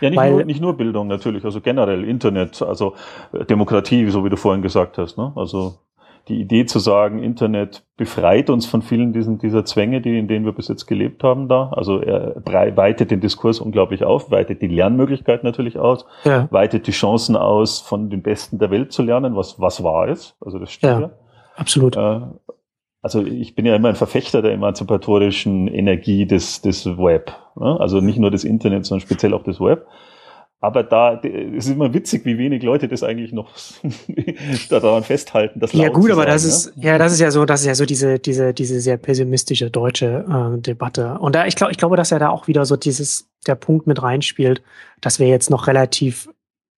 [0.01, 2.93] Ja, nicht, Weil, nur, nicht nur Bildung natürlich, also generell Internet, also
[3.33, 5.17] äh, Demokratie, so wie du vorhin gesagt hast.
[5.17, 5.31] Ne?
[5.35, 5.75] Also
[6.29, 10.45] die Idee zu sagen, Internet befreit uns von vielen diesen, dieser Zwänge, die, in denen
[10.45, 11.69] wir bis jetzt gelebt haben da.
[11.73, 16.47] Also er weitet den Diskurs unglaublich auf, weitet die Lernmöglichkeit natürlich aus, ja.
[16.49, 20.35] weitet die Chancen aus, von den Besten der Welt zu lernen, was, was wahr ist.
[20.39, 20.99] Also das stimmt ja.
[21.01, 21.09] ja.
[21.55, 21.97] Absolut.
[21.97, 22.21] Äh,
[23.03, 27.35] also ich bin ja immer ein Verfechter der emanzipatorischen Energie des, des Web.
[27.55, 27.77] Ne?
[27.79, 29.85] Also nicht nur des Internet, sondern speziell auch des Web.
[30.61, 33.51] Aber da es ist immer witzig, wie wenig Leute das eigentlich noch
[34.69, 35.59] daran festhalten.
[35.59, 36.93] Das ja gut, aber sagen, das ist ja?
[36.93, 40.25] ja das ist ja so, das ist ja so diese diese diese sehr pessimistische deutsche
[40.25, 41.17] äh, Debatte.
[41.19, 43.85] Und da ich glaube ich glaube, dass ja da auch wieder so dieses der Punkt
[43.85, 44.63] mit reinspielt,
[45.01, 46.29] dass wir jetzt noch relativ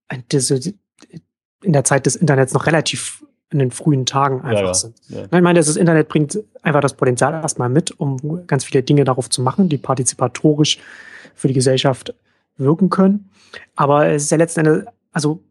[0.09, 4.73] in der Zeit des Internets noch relativ in den frühen Tagen einfach ja, ja.
[4.73, 4.95] sind.
[5.09, 5.23] Ja.
[5.25, 9.29] Ich meine, das Internet bringt einfach das Potenzial erstmal mit, um ganz viele Dinge darauf
[9.29, 10.79] zu machen, die partizipatorisch
[11.35, 12.13] für die Gesellschaft
[12.57, 13.29] wirken können.
[13.75, 15.41] Aber es ist ja letzten Endes, also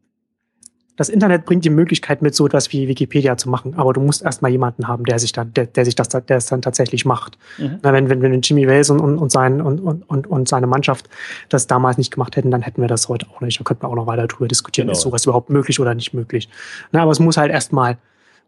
[0.97, 4.23] das Internet bringt die Möglichkeit mit, so etwas wie Wikipedia zu machen, aber du musst
[4.23, 7.37] erstmal jemanden haben, der sich dann, der, der sich das, der es dann tatsächlich macht.
[7.59, 7.79] Mhm.
[7.83, 11.09] Na, wenn, wenn, wenn Jimmy Wales und, und, und, sein, und, und, und seine Mannschaft
[11.49, 13.59] das damals nicht gemacht hätten, dann hätten wir das heute auch nicht.
[13.59, 14.97] Da könnten wir auch noch weiter drüber diskutieren, genau.
[14.97, 16.49] ist sowas überhaupt möglich oder nicht möglich.
[16.93, 17.99] Na, aber es muss halt erstmal,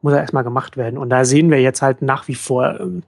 [0.03, 0.99] muss halt erstmal gemacht werden.
[0.99, 3.03] Und da sehen wir jetzt halt nach wie vor, ähm,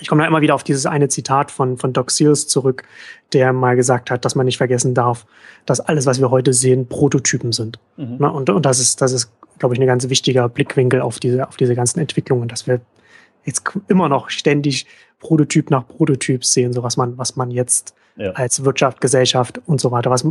[0.00, 2.84] ich komme da immer wieder auf dieses eine Zitat von, von Doc Sears zurück,
[3.32, 5.26] der mal gesagt hat, dass man nicht vergessen darf,
[5.66, 7.78] dass alles, was wir heute sehen, Prototypen sind.
[7.96, 8.16] Mhm.
[8.18, 8.32] Ne?
[8.32, 11.56] Und, und das ist, das ist, glaube ich, ein ganz wichtiger Blickwinkel auf diese, auf
[11.56, 12.80] diese ganzen Entwicklungen, dass wir
[13.44, 14.86] jetzt immer noch ständig
[15.18, 18.32] Prototyp nach Prototyp sehen, so was man, was man jetzt ja.
[18.32, 20.26] als Wirtschaft, Gesellschaft und so weiter, was,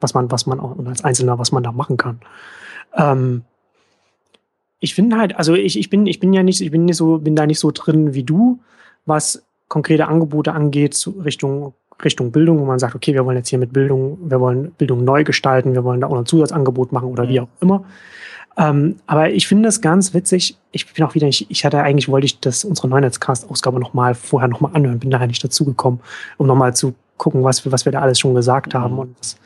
[0.00, 2.20] was man, was man auch und als Einzelner, was man da machen kann.
[2.96, 3.42] Ähm,
[4.80, 7.18] ich finde halt, also ich, ich bin, ich bin ja nicht, ich bin nicht so,
[7.18, 8.60] bin da nicht so drin wie du,
[9.06, 13.48] was konkrete Angebote angeht, zu Richtung, Richtung Bildung, wo man sagt, okay, wir wollen jetzt
[13.48, 17.08] hier mit Bildung, wir wollen Bildung neu gestalten, wir wollen da auch ein Zusatzangebot machen
[17.08, 17.46] oder wie mhm.
[17.46, 17.84] auch immer.
[18.56, 20.56] Ähm, aber ich finde es ganz witzig.
[20.70, 24.48] Ich bin auch wieder nicht, ich hatte eigentlich, wollte ich das, unsere Neunetzcast-Ausgabe nochmal vorher
[24.48, 26.00] nochmal anhören, bin nachher nicht dazugekommen,
[26.36, 28.78] um nochmal zu gucken, was wir, was wir da alles schon gesagt mhm.
[28.78, 29.36] haben und was,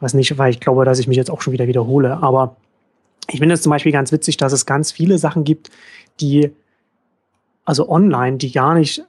[0.00, 2.22] was nicht, weil ich glaube, dass ich mich jetzt auch schon wieder wiederhole.
[2.22, 2.56] Aber
[3.28, 5.70] ich finde es zum Beispiel ganz witzig, dass es ganz viele Sachen gibt,
[6.20, 6.52] die
[7.64, 9.04] also online, die gar nicht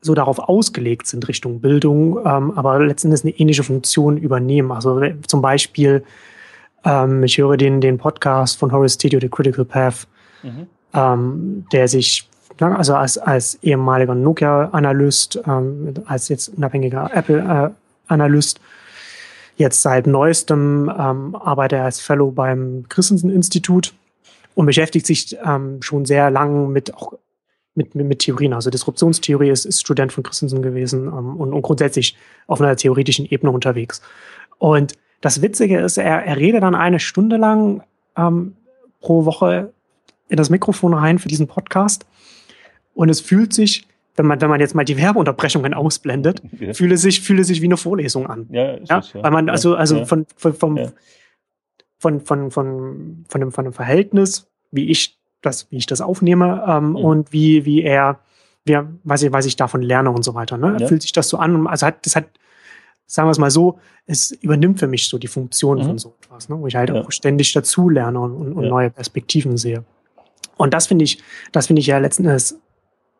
[0.00, 4.70] so darauf ausgelegt sind Richtung Bildung, ähm, aber letztendlich eine ähnliche Funktion übernehmen.
[4.70, 6.04] Also zum Beispiel,
[6.84, 10.06] ähm, ich höre den, den Podcast von Horace Studio, The Critical Path,
[10.42, 10.66] mhm.
[10.94, 12.28] ähm, der sich
[12.60, 18.60] also als, als ehemaliger Nokia-Analyst, ähm, als jetzt unabhängiger Apple-Analyst,
[19.56, 23.94] jetzt seit neuestem ähm, arbeitet er als Fellow beim Christensen-Institut
[24.54, 27.14] und beschäftigt sich ähm, schon sehr lang mit auch
[27.78, 28.52] mit, mit, mit Theorien.
[28.52, 33.24] Also Disruptionstheorie ist, ist Student von Christensen gewesen ähm, und, und grundsätzlich auf einer theoretischen
[33.24, 34.02] Ebene unterwegs.
[34.58, 37.82] Und das Witzige ist, er, er redet dann eine Stunde lang
[38.16, 38.54] ähm,
[39.00, 39.72] pro Woche
[40.28, 42.04] in das Mikrofon rein für diesen Podcast.
[42.94, 43.86] Und es fühlt sich,
[44.16, 46.74] wenn man, wenn man jetzt mal die Werbeunterbrechungen ausblendet, ja.
[46.74, 48.48] fühle sich, fühle sich wie eine Vorlesung an.
[48.50, 48.98] Ja, ist ja?
[48.98, 49.22] Es, ja.
[49.22, 50.04] Weil man, also, also ja.
[50.04, 50.92] von, von, vom, ja.
[51.98, 56.64] von, von, von, von, dem, von dem Verhältnis, wie ich das, wie ich das aufnehme
[56.66, 56.96] ähm, mhm.
[56.96, 58.20] und wie, wie er,
[58.64, 60.56] wie, was, ich, was ich davon lerne und so weiter.
[60.56, 60.76] Ne?
[60.80, 60.86] Ja.
[60.86, 61.66] Fühlt sich das so an?
[61.66, 62.26] Also hat, das hat,
[63.06, 65.84] sagen wir es mal so, es übernimmt für mich so die Funktion mhm.
[65.84, 66.58] von so etwas, ne?
[66.58, 66.96] wo ich halt ja.
[66.96, 68.70] auch ständig dazu lerne und, und, und ja.
[68.70, 69.84] neue Perspektiven sehe.
[70.56, 71.22] Und das finde ich,
[71.52, 72.58] das finde ich ja letzten Endes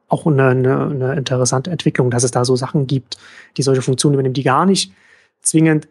[0.09, 3.18] auch eine, eine, eine interessante Entwicklung, dass es da so Sachen gibt,
[3.57, 4.92] die solche Funktionen übernehmen, die gar nicht
[5.42, 5.88] zwingend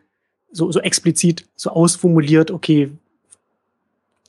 [0.52, 2.92] so, so explizit so ausformuliert, okay,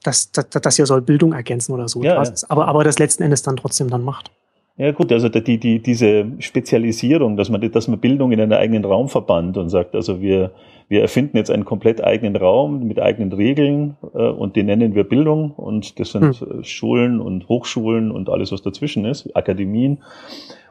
[0.03, 2.03] das, das, das hier soll Bildung ergänzen oder so.
[2.03, 2.33] Ja, ja.
[2.49, 4.31] Aber, aber das letzten Endes dann trotzdem dann macht.
[4.79, 8.85] Ja gut, also die, die, diese Spezialisierung, dass man, dass man Bildung in einen eigenen
[8.85, 10.53] Raum verbannt und sagt, also wir,
[10.89, 15.03] wir erfinden jetzt einen komplett eigenen Raum mit eigenen Regeln äh, und den nennen wir
[15.03, 16.63] Bildung und das sind hm.
[16.63, 19.99] Schulen und Hochschulen und alles, was dazwischen ist, Akademien.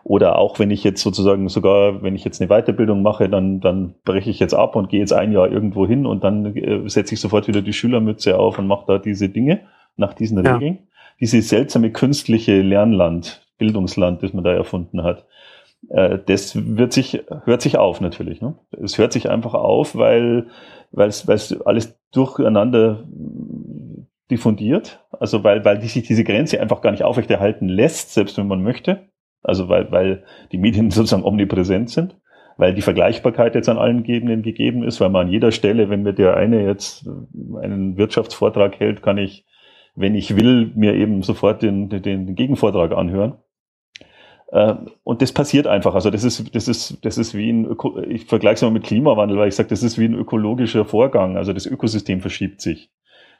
[0.07, 3.95] Oder auch wenn ich jetzt sozusagen sogar, wenn ich jetzt eine Weiterbildung mache, dann, dann
[4.05, 7.13] breche ich jetzt ab und gehe jetzt ein Jahr irgendwo hin und dann äh, setze
[7.13, 9.59] ich sofort wieder die Schülermütze auf und mache da diese Dinge
[9.97, 10.53] nach diesen ja.
[10.53, 10.87] Regeln.
[11.19, 15.25] Diese seltsame künstliche Lernland, Bildungsland, das man da erfunden hat.
[15.89, 18.39] Äh, das wird sich, hört sich auf natürlich.
[18.39, 18.55] Ne?
[18.81, 20.47] Es hört sich einfach auf, weil,
[20.91, 23.03] weil es, alles durcheinander
[24.31, 25.05] diffundiert.
[25.19, 29.09] Also weil, weil sich diese Grenze einfach gar nicht aufrechterhalten lässt, selbst wenn man möchte.
[29.43, 32.15] Also weil, weil die Medien sozusagen omnipräsent sind,
[32.57, 36.03] weil die Vergleichbarkeit jetzt an allen Ebenen gegeben ist, weil man an jeder Stelle, wenn
[36.03, 37.07] mir der eine jetzt
[37.61, 39.45] einen Wirtschaftsvortrag hält, kann ich,
[39.95, 43.35] wenn ich will, mir eben sofort den, den, Gegenvortrag anhören.
[44.51, 44.73] Äh,
[45.03, 45.93] und das passiert einfach.
[45.93, 48.83] Also das ist, das ist, das ist wie ein, Öko ich vergleiche es mal mit
[48.83, 51.37] Klimawandel, weil ich sage, das ist wie ein ökologischer Vorgang.
[51.37, 52.89] Also das Ökosystem verschiebt sich.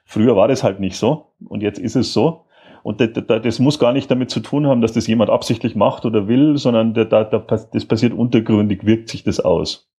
[0.05, 2.45] Früher war das halt nicht so und jetzt ist es so.
[2.87, 6.29] Und das, muss gar nicht damit zu tun haben, dass das jemand absichtlich macht oder
[6.29, 9.91] will, sondern da, da, das passiert untergründig, wirkt sich das aus.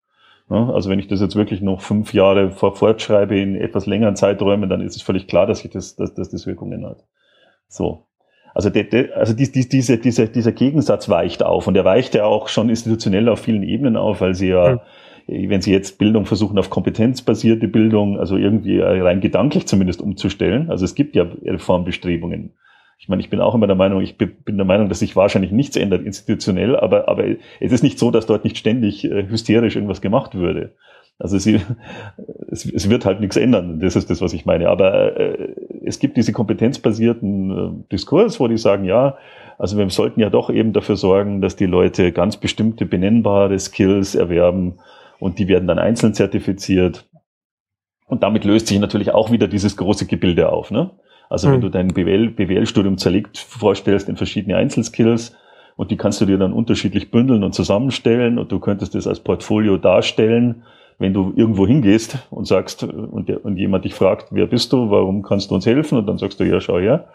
[0.48, 4.80] Also wenn ich das jetzt wirklich noch fünf Jahre fortschreibe in etwas längeren Zeiträumen, dann
[4.80, 7.04] ist es völlig klar, dass, ich das, dass, dass das Wirkungen hat.
[7.68, 8.06] So.
[8.54, 12.14] Also, de, de, also die, die, diese, diese, dieser Gegensatz weicht auf und er weicht
[12.14, 14.80] ja auch schon institutionell auf vielen Ebenen auf, weil sie ja, ja.
[15.26, 20.86] wenn sie jetzt Bildung versuchen auf kompetenzbasierte Bildung, also irgendwie rein gedanklich zumindest umzustellen, also
[20.86, 22.54] es gibt ja Reformbestrebungen
[22.98, 25.52] ich meine, ich bin auch immer der Meinung, ich bin der Meinung, dass sich wahrscheinlich
[25.52, 27.24] nichts ändert institutionell, aber, aber
[27.60, 30.74] es ist nicht so, dass dort nicht ständig äh, hysterisch irgendwas gemacht würde.
[31.18, 31.60] Also sie,
[32.50, 34.68] es, es wird halt nichts ändern, das ist das, was ich meine.
[34.68, 39.16] Aber äh, es gibt diese kompetenzbasierten äh, Diskurs, wo die sagen, ja,
[39.58, 44.16] also wir sollten ja doch eben dafür sorgen, dass die Leute ganz bestimmte benennbare Skills
[44.16, 44.78] erwerben
[45.20, 47.08] und die werden dann einzeln zertifiziert.
[48.06, 50.70] Und damit löst sich natürlich auch wieder dieses große Gebilde auf.
[50.70, 50.90] Ne?
[51.28, 51.52] Also mhm.
[51.52, 55.36] wenn du dein BWL, BWL-Studium zerlegt vorstellst in verschiedene Einzelskills
[55.76, 59.20] und die kannst du dir dann unterschiedlich bündeln und zusammenstellen und du könntest das als
[59.20, 60.62] Portfolio darstellen,
[60.98, 65.22] wenn du irgendwo hingehst und sagst und, und jemand dich fragt, wer bist du, warum
[65.22, 65.98] kannst du uns helfen?
[65.98, 67.08] Und dann sagst du, ja, schau her,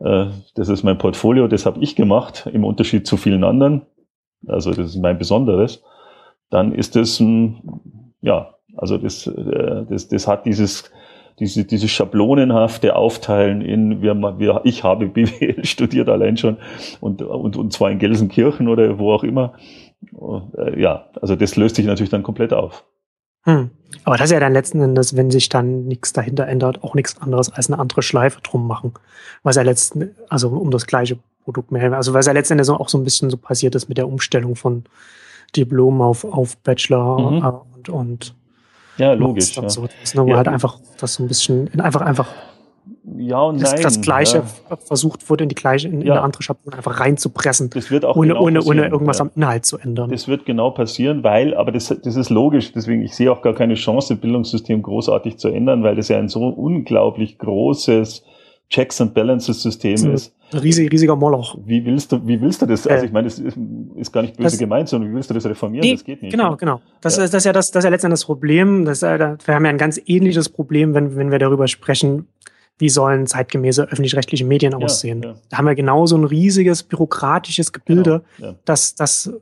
[0.00, 3.82] äh, das ist mein Portfolio, das habe ich gemacht, im Unterschied zu vielen anderen.
[4.46, 5.82] Also das ist mein Besonderes.
[6.50, 7.18] Dann ist das
[8.20, 10.90] ja, also das, äh, das, das hat dieses,
[11.38, 16.58] diese, dieses schablonenhafte Aufteilen in, wir, wir, ich habe BWL studiert allein schon
[17.00, 19.54] und, und, und zwar in Gelsenkirchen oder wo auch immer.
[20.56, 22.84] Äh, ja, also das löst sich natürlich dann komplett auf.
[23.42, 23.70] Hm.
[24.04, 27.20] Aber das ist ja dann letzten Endes, wenn sich dann nichts dahinter ändert, auch nichts
[27.20, 28.94] anderes als eine andere Schleife drum machen.
[29.42, 32.88] Was ja letzten, also um das gleiche Produkt mehr, also was ja letzten Endes auch
[32.88, 34.84] so ein bisschen so passiert ist mit der Umstellung von
[35.54, 37.44] Diplom auf, auf Bachelor mhm.
[37.44, 38.34] Äh, und, und
[38.98, 39.56] ja, logisch.
[39.56, 39.68] Ja.
[39.68, 40.36] So, das, ne, wo ja.
[40.36, 42.28] halt einfach das so ein bisschen, einfach, einfach
[43.18, 43.82] ja und das, nein.
[43.82, 44.76] Das Gleiche ja.
[44.76, 47.70] versucht wurde, in die gleiche, in, in eine andere Schablone einfach reinzupressen.
[47.70, 50.10] Das wird auch ohne, genau ohne, ohne irgendwas am Inhalt zu ändern.
[50.10, 53.54] Das wird genau passieren, weil, aber das, das ist logisch, deswegen, ich sehe auch gar
[53.54, 58.24] keine Chance, das Bildungssystem großartig zu ändern, weil das ja ein so unglaublich großes
[58.70, 60.33] Checks and Balances System ist.
[60.52, 61.58] Ein riesig, riesiger Moloch.
[61.64, 62.86] Wie willst du, wie willst du das?
[62.86, 63.56] Also ich meine, das ist,
[63.96, 65.84] ist gar nicht böse das, gemeint, sondern wie willst du das reformieren?
[65.84, 66.30] Nee, das geht nicht.
[66.30, 66.56] Genau, ne?
[66.56, 66.80] genau.
[67.00, 67.24] Das, ja.
[67.24, 68.84] Ist, das ist ja das, das ist ja letztendlich das Problem.
[68.84, 72.28] Das, wir haben ja ein ganz ähnliches Problem, wenn, wenn wir darüber sprechen,
[72.78, 75.22] wie sollen zeitgemäße öffentlich-rechtliche Medien ja, aussehen.
[75.22, 75.34] Ja.
[75.48, 79.32] Da haben wir genauso ein riesiges bürokratisches Gebilde, genau, das, das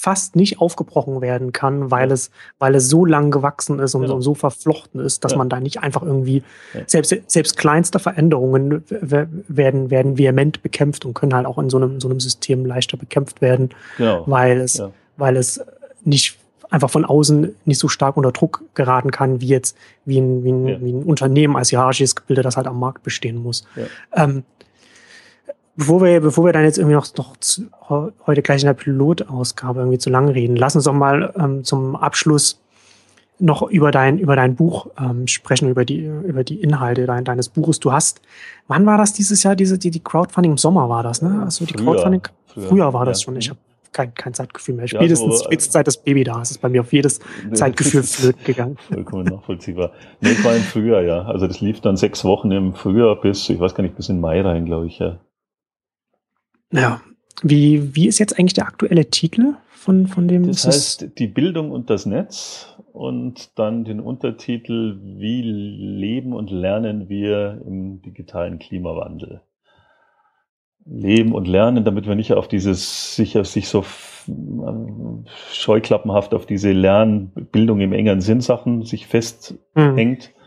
[0.00, 2.30] fast nicht aufgebrochen werden kann, weil es,
[2.60, 4.20] weil es so lang gewachsen ist und, genau.
[4.20, 5.38] so verflochten ist, dass ja.
[5.38, 6.82] man da nicht einfach irgendwie, ja.
[6.86, 12.00] selbst, selbst kleinste Veränderungen werden, werden vehement bekämpft und können halt auch in so einem,
[12.00, 14.22] so einem System leichter bekämpft werden, genau.
[14.26, 14.92] weil es, ja.
[15.16, 15.60] weil es
[16.04, 16.38] nicht
[16.70, 20.52] einfach von außen nicht so stark unter Druck geraten kann, wie jetzt, wie ein, wie
[20.52, 23.66] ein, wie ein Unternehmen als hierarchisches Gebilde, das halt am Markt bestehen muss.
[24.14, 24.44] Ähm,
[25.78, 27.62] bevor wir, bevor wir dann jetzt irgendwie noch, noch zu,
[28.26, 31.94] heute gleich in der Pilotausgabe irgendwie zu lang reden, lass uns doch mal ähm, zum
[31.94, 32.60] Abschluss
[33.38, 37.48] noch über dein, über dein Buch ähm, sprechen, über die, über die Inhalte dein, deines
[37.48, 37.78] Buches.
[37.78, 38.20] Du hast,
[38.66, 41.42] wann war das dieses Jahr, diese, die, die Crowdfunding im Sommer war das, ne?
[41.44, 43.26] Also die früher, Crowdfunding, früher, früher war das ja.
[43.26, 43.36] schon.
[43.36, 43.60] Ich habe
[43.92, 44.88] kein, kein Zeitgefühl mehr.
[44.88, 47.20] Spätestens, ja, spätestens seit das Baby da ist, ist bei mir auf jedes
[47.52, 48.76] Zeitgefühl flöten gegangen.
[48.92, 49.92] Vollkommen nachvollziehbar.
[50.20, 51.22] Nee, war im Frühjahr, ja.
[51.22, 54.20] Also das lief dann sechs Wochen im Frühjahr bis, ich weiß gar nicht, bis in
[54.20, 55.20] Mai rein, glaube ich, ja.
[56.72, 57.00] Ja.
[57.42, 60.46] Wie, wie ist jetzt eigentlich der aktuelle Titel von, von dem?
[60.46, 67.08] Das heißt, die Bildung und das Netz und dann den Untertitel, wie leben und lernen
[67.08, 69.42] wir im digitalen Klimawandel?
[70.84, 73.84] Leben und lernen, damit wir nicht auf dieses, sich, sich so
[75.52, 80.37] scheuklappenhaft auf diese Lernbildung im engeren Sinn Sachen sich festhängt, mhm.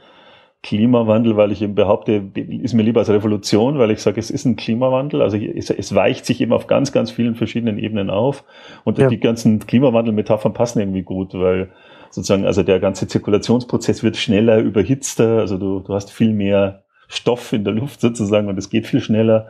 [0.64, 4.46] Klimawandel, weil ich eben behaupte, ist mir lieber als Revolution, weil ich sage, es ist
[4.46, 5.22] ein Klimawandel.
[5.22, 8.44] Also es, es weicht sich eben auf ganz, ganz vielen verschiedenen Ebenen auf.
[8.84, 9.08] Und ja.
[9.08, 11.72] die ganzen Klimawandel-Metaphern passen irgendwie gut, weil
[12.12, 15.40] sozusagen, also der ganze Zirkulationsprozess wird schneller, überhitzter.
[15.40, 19.02] Also du, du hast viel mehr Stoff in der Luft sozusagen und es geht viel
[19.02, 19.48] schneller.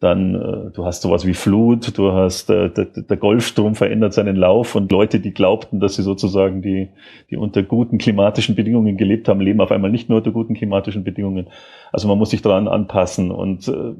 [0.00, 4.36] Dann, äh, du hast sowas wie Flut, du hast, äh, der, der Golfstrom verändert seinen
[4.36, 6.90] Lauf und Leute, die glaubten, dass sie sozusagen die,
[7.30, 11.02] die unter guten klimatischen Bedingungen gelebt haben, leben auf einmal nicht nur unter guten klimatischen
[11.02, 11.48] Bedingungen.
[11.90, 13.94] Also man muss sich daran anpassen und äh,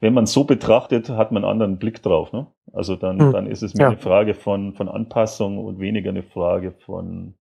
[0.00, 2.32] wenn man so betrachtet, hat man einen anderen Blick drauf.
[2.32, 2.46] Ne?
[2.72, 3.32] Also dann, mhm.
[3.32, 3.90] dann ist es mehr ja.
[3.90, 7.34] eine Frage von, von Anpassung und weniger eine Frage von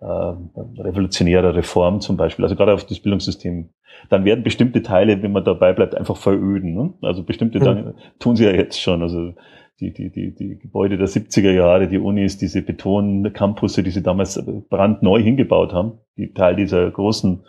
[0.00, 2.44] revolutionärer Reform zum Beispiel.
[2.44, 3.70] Also gerade auf das Bildungssystem
[4.08, 6.74] dann werden bestimmte Teile, wenn man dabei bleibt, einfach veröden.
[6.74, 6.94] Ne?
[7.02, 7.94] Also bestimmte, mhm.
[8.18, 9.02] tun sie ja jetzt schon.
[9.02, 9.34] Also
[9.80, 14.42] die, die, die, die Gebäude der 70er Jahre, die Unis, diese Beton-Campusse, die sie damals
[14.68, 17.44] brandneu hingebaut haben, die Teil dieser großen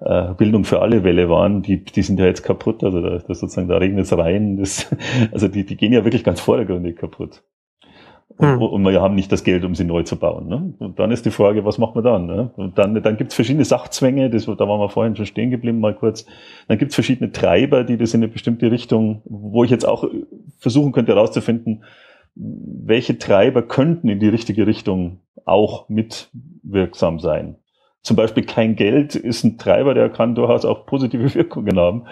[0.00, 2.82] äh, Bildung für alle Welle waren, die, die sind ja jetzt kaputt.
[2.82, 4.56] Also da, das sozusagen, da regnet es rein.
[4.56, 4.94] Das,
[5.32, 7.42] also die, die gehen ja wirklich ganz vordergründig kaputt.
[8.36, 8.62] Und, hm.
[8.62, 10.48] und wir haben nicht das Geld, um sie neu zu bauen.
[10.48, 10.74] Ne?
[10.78, 12.26] Und dann ist die Frage, was macht man dann?
[12.26, 12.50] Ne?
[12.56, 15.80] Und dann, dann gibt es verschiedene Sachzwänge, das, da waren wir vorhin schon stehen geblieben,
[15.80, 16.26] mal kurz.
[16.68, 20.04] Dann gibt es verschiedene Treiber, die das in eine bestimmte Richtung, wo ich jetzt auch
[20.58, 21.84] versuchen könnte herauszufinden,
[22.34, 27.56] welche Treiber könnten in die richtige Richtung auch mitwirksam sein.
[28.02, 32.06] Zum Beispiel kein Geld ist ein Treiber, der kann durchaus auch positive Wirkungen haben,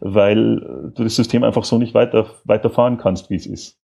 [0.00, 3.81] weil du das System einfach so nicht weiter, weiterfahren kannst, wie es ist.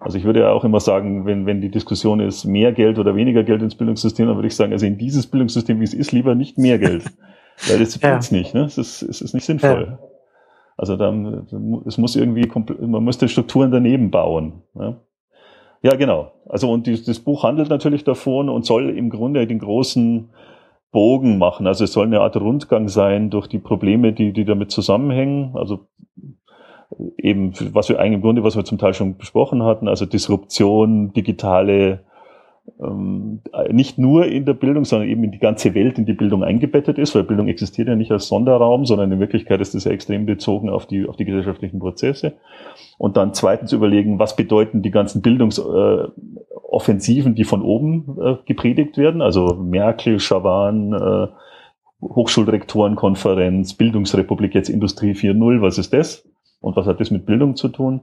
[0.00, 3.14] Also ich würde ja auch immer sagen, wenn, wenn die Diskussion ist, mehr Geld oder
[3.14, 6.10] weniger Geld ins Bildungssystem, dann würde ich sagen, also in dieses Bildungssystem, wie es ist,
[6.12, 7.04] lieber nicht mehr Geld.
[7.68, 8.14] Weil das ja.
[8.14, 8.64] tut's nicht, ne?
[8.64, 9.98] Es ist, es ist nicht sinnvoll.
[10.00, 10.10] Ja.
[10.78, 14.62] Also dann, es muss irgendwie, man müsste Strukturen daneben bauen.
[14.72, 14.96] Ne?
[15.82, 16.32] Ja, genau.
[16.48, 20.30] Also und die, das Buch handelt natürlich davon und soll im Grunde den großen
[20.90, 21.66] Bogen machen.
[21.66, 25.54] Also es soll eine Art Rundgang sein durch die Probleme, die, die damit zusammenhängen.
[25.54, 25.86] Also
[27.16, 31.12] eben, was wir eigentlich im Grunde, was wir zum Teil schon besprochen hatten, also Disruption,
[31.12, 32.00] digitale
[32.80, 36.44] ähm, nicht nur in der Bildung, sondern eben in die ganze Welt in die Bildung
[36.44, 39.92] eingebettet ist, weil Bildung existiert ja nicht als Sonderraum, sondern in Wirklichkeit ist das ja
[39.92, 42.34] extrem bezogen auf die, auf die gesellschaftlichen Prozesse.
[42.98, 48.98] Und dann zweitens überlegen, was bedeuten die ganzen Bildungsoffensiven, äh, die von oben äh, gepredigt
[48.98, 51.28] werden, also Merkel, Schawan, äh,
[52.02, 56.29] Hochschulrektorenkonferenz, Bildungsrepublik, jetzt Industrie 4.0, was ist das?
[56.60, 58.02] Und was hat das mit Bildung zu tun?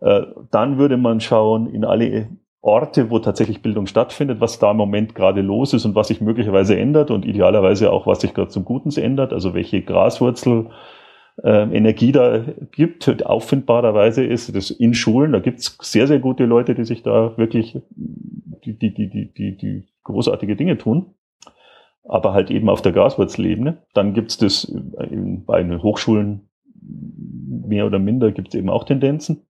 [0.00, 2.28] Äh, dann würde man schauen in alle
[2.60, 6.20] Orte, wo tatsächlich Bildung stattfindet, was da im Moment gerade los ist und was sich
[6.20, 10.70] möglicherweise ändert und idealerweise auch, was sich gerade zum Guten ändert, also welche Graswurzel
[11.44, 16.74] äh, Energie da gibt, auffindbarerweise ist das in Schulen, da gibt's sehr, sehr gute Leute,
[16.74, 21.14] die sich da wirklich die, die, die, die, die, die großartige Dinge tun,
[22.04, 23.78] aber halt eben auf der Graswurzelebene.
[23.94, 24.72] Dann gibt's das
[25.46, 26.45] bei den Hochschulen
[26.86, 29.42] mehr oder minder, gibt's eben auch Tendenzen.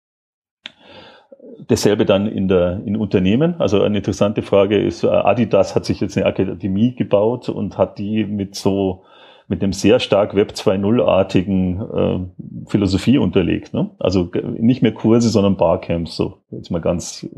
[1.69, 3.61] Dasselbe dann in der in Unternehmen.
[3.61, 7.99] Also eine interessante Frage ist, äh, Adidas hat sich jetzt eine Akademie gebaut und hat
[7.99, 9.05] die mit so
[9.49, 13.75] mit einem sehr stark Web 2.0-artigen äh, Philosophie unterlegt.
[13.75, 13.91] Ne?
[13.99, 17.29] Also nicht mehr Kurse, sondern Barcamps, so jetzt mal ganz,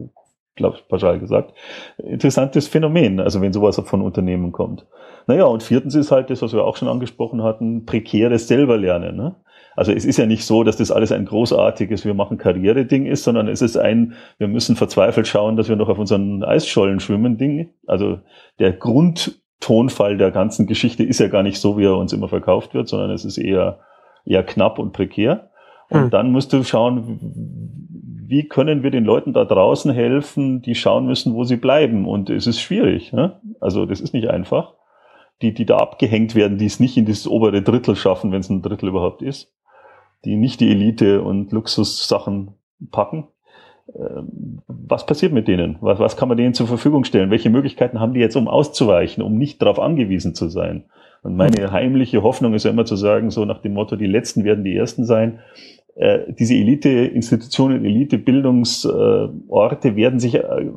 [0.57, 1.53] glaube ich, pauschal gesagt.
[1.99, 4.86] Interessantes Phänomen, also wenn sowas von Unternehmen kommt.
[5.26, 9.14] Naja, und viertens ist halt das, was wir auch schon angesprochen hatten, prekäres Selberlernen.
[9.14, 9.36] Ne?
[9.78, 13.22] Also es ist ja nicht so, dass das alles ein großartiges, wir machen Karriere-Ding ist,
[13.22, 17.38] sondern es ist ein, wir müssen verzweifelt schauen, dass wir noch auf unseren Eisschollen schwimmen
[17.38, 17.70] Ding.
[17.86, 18.18] Also
[18.58, 22.74] der Grundtonfall der ganzen Geschichte ist ja gar nicht so, wie er uns immer verkauft
[22.74, 23.78] wird, sondern es ist eher,
[24.24, 25.50] eher knapp und prekär.
[25.90, 26.10] Und hm.
[26.10, 27.20] dann musst du schauen,
[28.26, 32.08] wie können wir den Leuten da draußen helfen, die schauen müssen, wo sie bleiben.
[32.08, 33.12] Und es ist schwierig.
[33.12, 33.40] Ne?
[33.60, 34.74] Also das ist nicht einfach.
[35.40, 38.50] Die, die da abgehängt werden, die es nicht in dieses obere Drittel schaffen, wenn es
[38.50, 39.54] ein Drittel überhaupt ist
[40.24, 42.54] die nicht die Elite und Luxussachen
[42.90, 43.28] packen.
[43.94, 45.78] Ähm, was passiert mit denen?
[45.80, 47.30] Was, was kann man denen zur Verfügung stellen?
[47.30, 50.84] Welche Möglichkeiten haben die jetzt, um auszuweichen, um nicht darauf angewiesen zu sein?
[51.22, 54.44] Und meine heimliche Hoffnung ist ja immer zu sagen, so nach dem Motto, die Letzten
[54.44, 55.40] werden die Ersten sein.
[55.96, 60.70] Äh, diese Elite-Institutionen, Elite-Bildungsorte werden sich äh,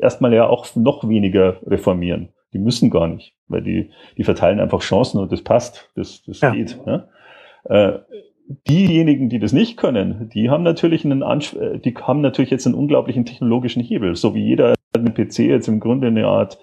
[0.00, 2.30] erstmal ja auch noch weniger reformieren.
[2.54, 6.40] Die müssen gar nicht, weil die, die verteilen einfach Chancen und das passt, das, das
[6.40, 6.52] ja.
[6.52, 6.78] geht.
[6.86, 7.06] Ja?
[8.48, 12.50] Äh, diejenigen, die das nicht können, die haben natürlich einen, Ansch äh, die haben natürlich
[12.50, 16.58] jetzt einen unglaublichen technologischen Hebel, so wie jeder mit PC jetzt im Grunde eine Art,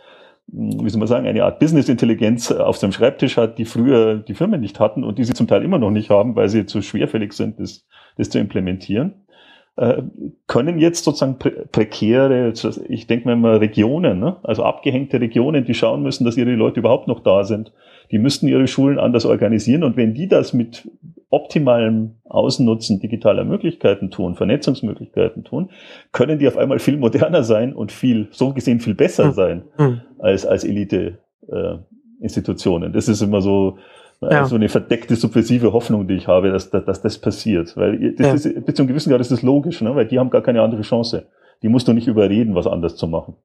[0.52, 4.34] hm, wie soll man sagen, eine Art Business-Intelligenz auf seinem Schreibtisch hat, die früher die
[4.36, 6.82] Firmen nicht hatten und die sie zum Teil immer noch nicht haben, weil sie zu
[6.82, 7.86] schwerfällig sind, das,
[8.18, 9.26] das zu implementieren
[9.80, 10.04] äh,
[10.48, 12.54] können jetzt sozusagen pre prekäre,
[12.90, 14.36] ich denke mal immer Regionen, ne?
[14.44, 17.72] also abgehängte Regionen, die schauen müssen, dass ihre Leute überhaupt noch da sind.
[18.12, 20.88] Die müssten ihre Schulen anders organisieren und wenn die das mit
[21.30, 25.70] optimalem Ausnutzen digitaler Möglichkeiten tun, Vernetzungsmöglichkeiten tun,
[26.12, 29.34] können die auf einmal viel moderner sein und viel, so gesehen viel besser hm.
[29.34, 30.02] sein hm.
[30.18, 32.92] als, als Elite-Institutionen.
[32.92, 33.78] Äh, das ist immer so,
[34.22, 34.46] äh, ja.
[34.46, 37.78] so eine verdeckte, subversive Hoffnung, die ich habe, dass, dass, dass das passiert.
[37.78, 38.34] Weil das ja.
[38.34, 39.96] ist, bis zum gewissen Grad ist das logisch, ne?
[39.96, 41.28] weil die haben gar keine andere Chance.
[41.62, 43.36] Die musst du nicht überreden, was anders zu machen.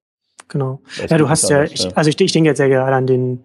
[0.49, 0.81] Genau.
[1.01, 3.41] Das ja, du hast ja, ich, also ich, ich denke jetzt ja gerade an den,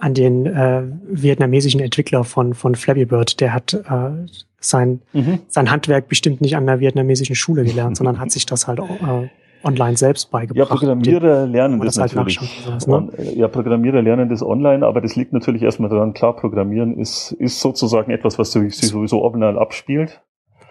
[0.00, 4.10] an den äh, vietnamesischen Entwickler von, von Flappy Bird, der hat äh,
[4.58, 5.40] sein, mhm.
[5.48, 9.28] sein Handwerk bestimmt nicht an der vietnamesischen Schule gelernt, sondern hat sich das halt äh,
[9.62, 10.70] online selbst beigebracht.
[10.70, 12.62] Ja, Programmierer lernen das, das halt natürlich.
[12.64, 13.10] Sowas, ne?
[13.34, 17.60] Ja, Programmierer lernen das online, aber das liegt natürlich erstmal daran, klar, Programmieren ist, ist
[17.60, 20.22] sozusagen etwas, was sich sowieso online abspielt.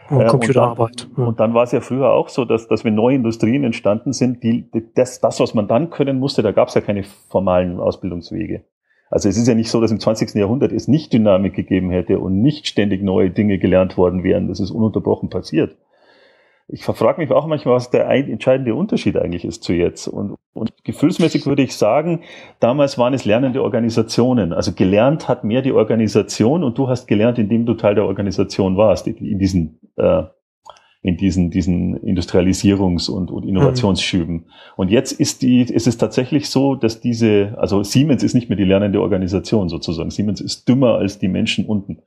[0.10, 1.04] Und Computerarbeit.
[1.04, 1.30] Und dann, ja.
[1.30, 4.42] und dann war es ja früher auch so, dass, dass wenn neue Industrien entstanden sind,
[4.42, 8.64] die, das, das, was man dann können musste, da gab es ja keine formalen Ausbildungswege.
[9.10, 10.36] Also es ist ja nicht so, dass im 20.
[10.36, 14.48] Jahrhundert es nicht Dynamik gegeben hätte und nicht ständig neue Dinge gelernt worden wären.
[14.48, 15.78] Das ist ununterbrochen passiert.
[16.72, 20.08] Ich frage mich auch manchmal, was der entscheidende Unterschied eigentlich ist zu jetzt.
[20.08, 22.22] Und, und gefühlsmäßig würde ich sagen,
[22.60, 24.54] damals waren es lernende Organisationen.
[24.54, 28.78] Also gelernt hat mehr die Organisation und du hast gelernt, indem du Teil der Organisation
[28.78, 30.24] warst, in diesen äh,
[31.02, 34.36] in diesen, diesen Industrialisierungs- und, und Innovationsschüben.
[34.36, 34.46] Mhm.
[34.76, 38.58] Und jetzt ist die, ist es tatsächlich so, dass diese, also Siemens ist nicht mehr
[38.58, 40.12] die lernende Organisation sozusagen.
[40.12, 42.00] Siemens ist dümmer als die Menschen unten.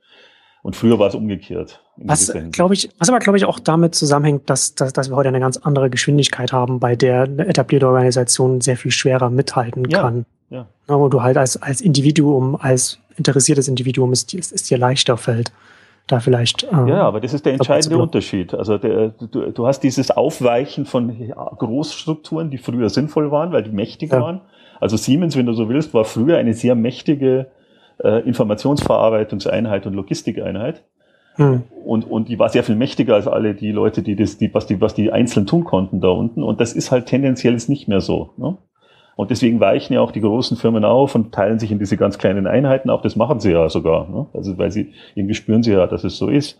[0.61, 1.81] Und früher war es umgekehrt.
[1.97, 5.27] Was, glaube ich, was aber, glaube ich, auch damit zusammenhängt, dass, dass, dass wir heute
[5.27, 10.01] eine ganz andere Geschwindigkeit haben, bei der eine etablierte Organisation sehr viel schwerer mithalten ja,
[10.01, 10.25] kann.
[10.49, 10.67] Ja.
[10.87, 15.51] Wo du halt als, als Individuum, als interessiertes Individuum ist, ist, ist dir leichter fällt
[16.07, 16.67] da vielleicht.
[16.71, 18.53] Ähm, ja, aber das ist der entscheidende Unterschied.
[18.53, 23.71] Also der, du, du hast dieses Aufweichen von Großstrukturen, die früher sinnvoll waren, weil die
[23.71, 24.21] mächtig ja.
[24.21, 24.41] waren.
[24.79, 27.47] Also Siemens, wenn du so willst, war früher eine sehr mächtige
[28.03, 30.83] äh, Informationsverarbeitungseinheit und Logistikeinheit.
[31.35, 31.63] Hm.
[31.85, 34.67] Und, und die war sehr viel mächtiger als alle die Leute, die das, die, was
[34.67, 36.43] die, was die einzeln tun konnten da unten.
[36.43, 38.31] Und das ist halt tendenziell ist nicht mehr so.
[38.37, 38.57] Ne?
[39.15, 42.17] Und deswegen weichen ja auch die großen Firmen auf und teilen sich in diese ganz
[42.17, 42.89] kleinen Einheiten.
[42.89, 44.09] Auch das machen sie ja sogar.
[44.09, 44.25] Ne?
[44.33, 46.59] Also weil sie irgendwie spüren sie ja, dass es so ist.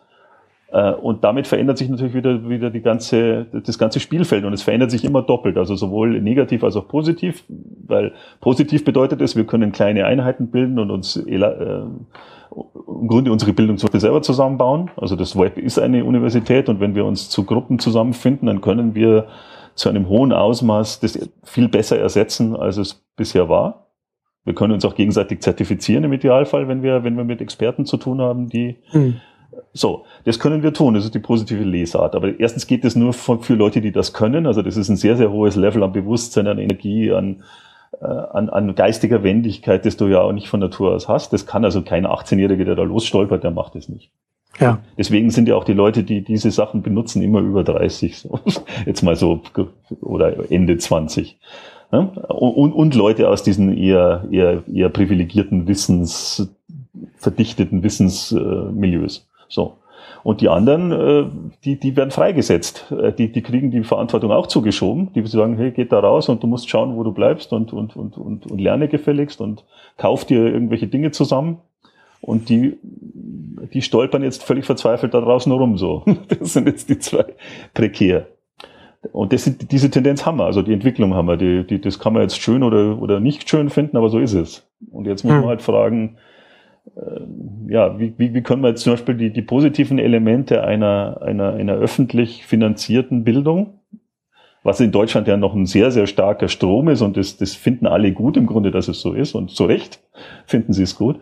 [0.73, 4.63] Äh, und damit verändert sich natürlich wieder, wieder die ganze, das ganze Spielfeld und es
[4.63, 7.43] verändert sich immer doppelt, also sowohl negativ als auch positiv,
[7.87, 13.53] weil positiv bedeutet es, wir können kleine Einheiten bilden und uns äh, im Grunde unsere
[13.53, 14.89] Bildung selber zusammenbauen.
[14.97, 18.95] Also das Web ist eine Universität und wenn wir uns zu Gruppen zusammenfinden, dann können
[18.95, 19.27] wir
[19.75, 23.87] zu einem hohen Ausmaß das viel besser ersetzen, als es bisher war.
[24.45, 27.97] Wir können uns auch gegenseitig zertifizieren im Idealfall, wenn wir, wenn wir mit Experten zu
[27.97, 29.21] tun haben, die hm.
[29.73, 30.93] So, das können wir tun.
[30.93, 32.15] Das ist die positive Lesart.
[32.15, 34.47] Aber erstens geht es nur für Leute, die das können.
[34.47, 37.43] Also das ist ein sehr, sehr hohes Level an Bewusstsein, an Energie, an,
[37.99, 41.33] äh, an, an geistiger Wendigkeit, das du ja auch nicht von Natur aus hast.
[41.33, 44.11] Das kann also kein 18-Jähriger, der da losstolpert, der macht das nicht.
[44.59, 44.79] Ja.
[44.97, 48.17] Deswegen sind ja auch die Leute, die diese Sachen benutzen, immer über 30.
[48.17, 48.39] So.
[48.85, 49.41] Jetzt mal so,
[50.01, 51.37] oder Ende 20.
[51.91, 56.51] Und, und, und Leute aus diesen eher, eher, eher privilegierten Wissens,
[57.17, 59.27] verdichteten Wissensmilieus.
[59.47, 59.77] So.
[60.23, 61.25] Und die anderen, äh,
[61.65, 62.91] die, die werden freigesetzt.
[62.91, 65.11] Äh, die, die kriegen die Verantwortung auch zugeschoben.
[65.13, 67.95] Die sagen, hey, geht da raus und du musst schauen, wo du bleibst und, und,
[67.95, 69.65] und, und, und lerne gefälligst und
[69.97, 71.57] kauf dir irgendwelche Dinge zusammen.
[72.23, 72.77] Und die,
[73.73, 76.05] die stolpern jetzt völlig verzweifelt da draußen rum, so.
[76.29, 77.25] Das sind jetzt die zwei
[77.73, 78.27] prekär.
[79.11, 81.35] Und das sind, diese Tendenz haben wir, also die Entwicklung haben wir.
[81.35, 84.33] Die, die, das kann man jetzt schön oder, oder nicht schön finden, aber so ist
[84.33, 84.65] es.
[84.89, 85.41] Und jetzt muss hm.
[85.41, 86.15] man halt fragen,
[86.95, 91.21] äh, ja, wie, wie, wie können wir jetzt zum Beispiel die, die positiven Elemente einer,
[91.21, 93.81] einer, einer öffentlich finanzierten Bildung,
[94.63, 97.85] was in Deutschland ja noch ein sehr, sehr starker Strom ist und das, das finden
[97.85, 99.99] alle gut im Grunde, dass es so ist und zu Recht
[100.45, 101.19] finden sie es gut.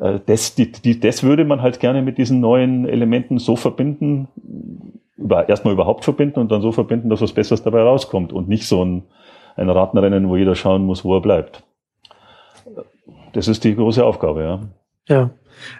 [0.00, 4.28] Äh, das, die, die, das würde man halt gerne mit diesen neuen Elementen so verbinden,
[5.16, 8.66] über, erstmal überhaupt verbinden und dann so verbinden, dass was Besseres dabei rauskommt und nicht
[8.66, 9.02] so ein,
[9.56, 11.64] ein Ratenrennen, wo jeder schauen muss, wo er bleibt.
[13.32, 14.60] Das ist die große Aufgabe, ja.
[15.08, 15.30] Ja.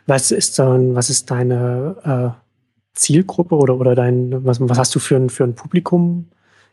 [0.06, 2.48] Was ist dann, was ist deine äh,
[2.94, 6.30] Zielgruppe oder, oder dein, was, was hast du für ein, für ein Publikum,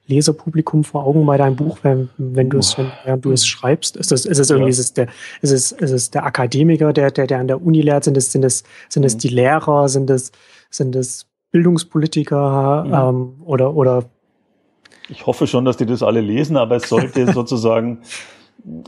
[0.07, 3.97] Leserpublikum vor Augen bei deinem Buch, wenn, wenn du es, wenn, während du es schreibst?
[3.97, 4.71] Ist es, ist es irgendwie, ja.
[4.71, 5.07] ist es der,
[5.41, 8.03] ist es, ist es der Akademiker, der, der, der an der Uni lehrt?
[8.03, 9.19] Sind es, sind es, sind es mhm.
[9.19, 9.89] die Lehrer?
[9.89, 10.31] Sind es,
[10.69, 12.93] sind es Bildungspolitiker mhm.
[12.93, 14.03] ähm, oder, oder
[15.07, 17.99] ich hoffe schon, dass die das alle lesen, aber es sollte sozusagen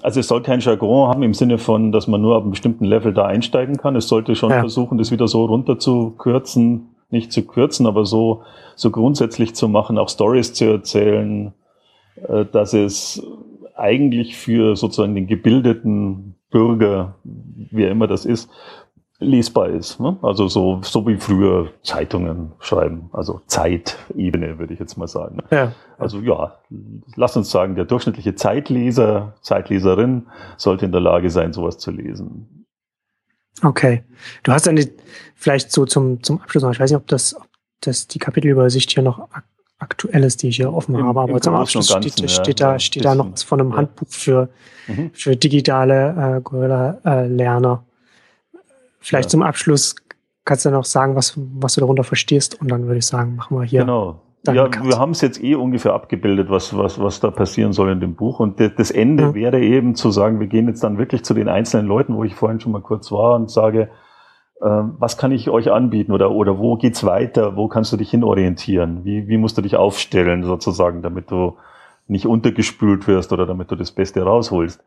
[0.02, 2.86] also es soll kein Jargon haben im Sinne von, dass man nur ab einem bestimmten
[2.86, 3.96] Level da einsteigen kann.
[3.96, 4.60] Es sollte schon ja.
[4.60, 8.44] versuchen, das wieder so runter zu kürzen, nicht zu kürzen, aber so,
[8.76, 11.54] so grundsätzlich zu machen, auch Stories zu erzählen,
[12.28, 13.24] äh, dass es
[13.76, 18.50] eigentlich für sozusagen den gebildeten Bürger, wie immer das ist,
[19.20, 20.00] lesbar ist.
[20.00, 20.18] Ne?
[20.22, 25.40] Also so, so wie früher Zeitungen schreiben, also Zeitebene, würde ich jetzt mal sagen.
[25.50, 25.74] Ja.
[25.98, 26.58] Also ja,
[27.16, 30.28] lass uns sagen, der durchschnittliche Zeitleser, Zeitleserin
[30.58, 32.57] sollte in der Lage sein, sowas zu lesen.
[33.64, 34.04] Okay.
[34.44, 34.88] Du hast eine,
[35.36, 37.48] vielleicht so zum, zum Abschluss noch, ich weiß nicht, ob das, ob
[37.82, 39.28] das die Kapitelübersicht hier noch
[39.80, 42.60] aktuell ist, die ich hier offen Im, habe, aber zum Abschluss Ganzen, steht, ja, steht,
[42.60, 43.78] da, steht da noch was von einem ja.
[43.78, 44.50] Handbuch für,
[44.88, 45.12] mhm.
[45.14, 47.84] für digitale äh, Gorilla-Lerner.
[47.84, 48.58] Äh,
[49.00, 49.32] Vielleicht ja.
[49.32, 49.96] zum Abschluss
[50.46, 53.58] kannst du noch sagen, was, was du darunter verstehst und dann würde ich sagen, machen
[53.58, 53.82] wir hier.
[53.82, 54.22] Genau.
[54.46, 58.00] Ja, wir haben es jetzt eh ungefähr abgebildet, was, was, was da passieren soll in
[58.00, 58.40] dem Buch.
[58.40, 59.34] Und das Ende mhm.
[59.34, 62.36] wäre eben zu sagen, wir gehen jetzt dann wirklich zu den einzelnen Leuten, wo ich
[62.36, 63.90] vorhin schon mal kurz war und sage,
[64.62, 67.56] äh, was kann ich euch anbieten oder, oder wo geht's weiter?
[67.56, 69.04] Wo kannst du dich hinorientieren?
[69.04, 71.58] Wie, wie musst du dich aufstellen sozusagen, damit du
[72.08, 74.84] nicht untergespült wirst oder damit du das Beste rausholst?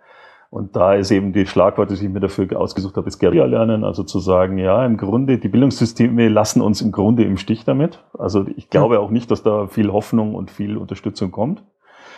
[0.50, 3.84] Und da ist eben die Schlagwort, das ich mir dafür ausgesucht habe, ist Guerilla lernen.
[3.84, 8.02] Also zu sagen, ja, im Grunde, die Bildungssysteme lassen uns im Grunde im Stich damit.
[8.18, 11.62] Also ich glaube auch nicht, dass da viel Hoffnung und viel Unterstützung kommt.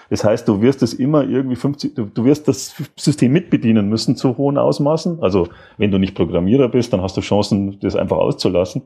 [0.08, 4.16] Das heißt, du wirst es immer irgendwie 50, du, du wirst das System mitbedienen müssen
[4.16, 5.22] zu hohen Ausmaßen.
[5.22, 8.82] Also wenn du nicht Programmierer bist, dann hast du Chancen, das einfach auszulassen.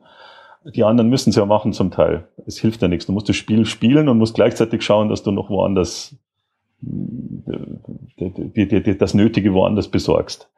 [0.74, 2.26] Die anderen müssen es ja machen zum Teil.
[2.47, 3.07] Es hilft ja nichts.
[3.07, 6.16] Du musst das Spiel spielen und musst gleichzeitig schauen, dass du noch woanders
[8.99, 10.51] das Nötige woanders besorgst.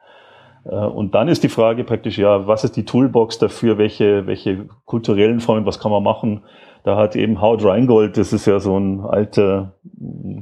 [0.65, 4.65] Äh, und dann ist die Frage praktisch, ja, was ist die Toolbox dafür, welche, welche
[4.85, 6.41] kulturellen Formen, was kann man machen?
[6.83, 9.73] Da hat eben Howard Reingold, das ist ja so ein alter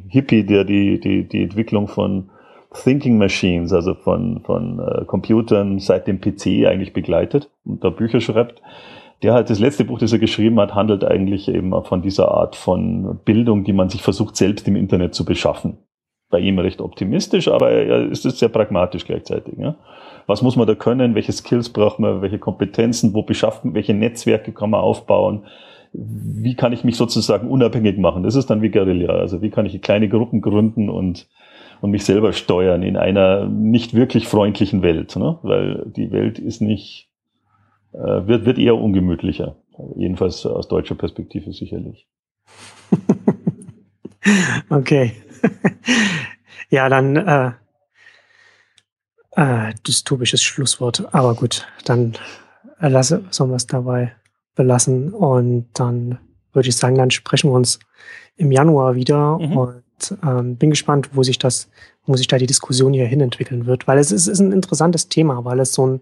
[0.07, 2.29] Hippie, der die, die, die Entwicklung von
[2.73, 8.21] Thinking Machines, also von, von äh, Computern seit dem PC eigentlich begleitet und da Bücher
[8.21, 8.61] schreibt.
[9.23, 12.55] Der hat das letzte Buch, das er geschrieben hat, handelt eigentlich eben von dieser Art
[12.55, 15.79] von Bildung, die man sich versucht, selbst im Internet zu beschaffen.
[16.29, 19.57] bei ihm recht optimistisch, aber er ist sehr pragmatisch gleichzeitig.
[19.57, 19.77] Ja?
[20.25, 21.15] Was muss man da können?
[21.15, 22.21] Welche Skills braucht man?
[22.21, 23.13] Welche Kompetenzen?
[23.13, 23.73] Wo beschaffen?
[23.73, 25.45] Welche Netzwerke kann man aufbauen?
[25.93, 28.23] Wie kann ich mich sozusagen unabhängig machen?
[28.23, 29.13] Das ist dann wie Guerilla.
[29.13, 31.27] Also wie kann ich kleine Gruppen gründen und
[31.81, 35.37] und mich selber steuern in einer nicht wirklich freundlichen Welt, ne?
[35.43, 37.06] weil die Welt ist nicht,
[37.97, 39.57] wird, wird eher ungemütlicher.
[39.95, 42.07] Jedenfalls aus deutscher Perspektive sicherlich.
[44.69, 45.13] okay.
[46.69, 47.51] ja, dann äh,
[49.31, 51.07] äh, dystopisches Schlusswort.
[51.13, 52.13] Aber gut, dann
[52.79, 54.13] lasse, sollen wir es dabei
[54.55, 55.13] belassen.
[55.13, 56.19] Und dann
[56.53, 57.79] würde ich sagen, dann sprechen wir uns
[58.35, 59.37] im Januar wieder.
[59.37, 59.57] Mhm.
[59.57, 61.69] Und ähm, bin gespannt, wo sich das,
[62.05, 63.87] wo sich da die Diskussion hier hin entwickeln wird.
[63.87, 66.01] Weil es ist, ist ein interessantes Thema, weil es so ein,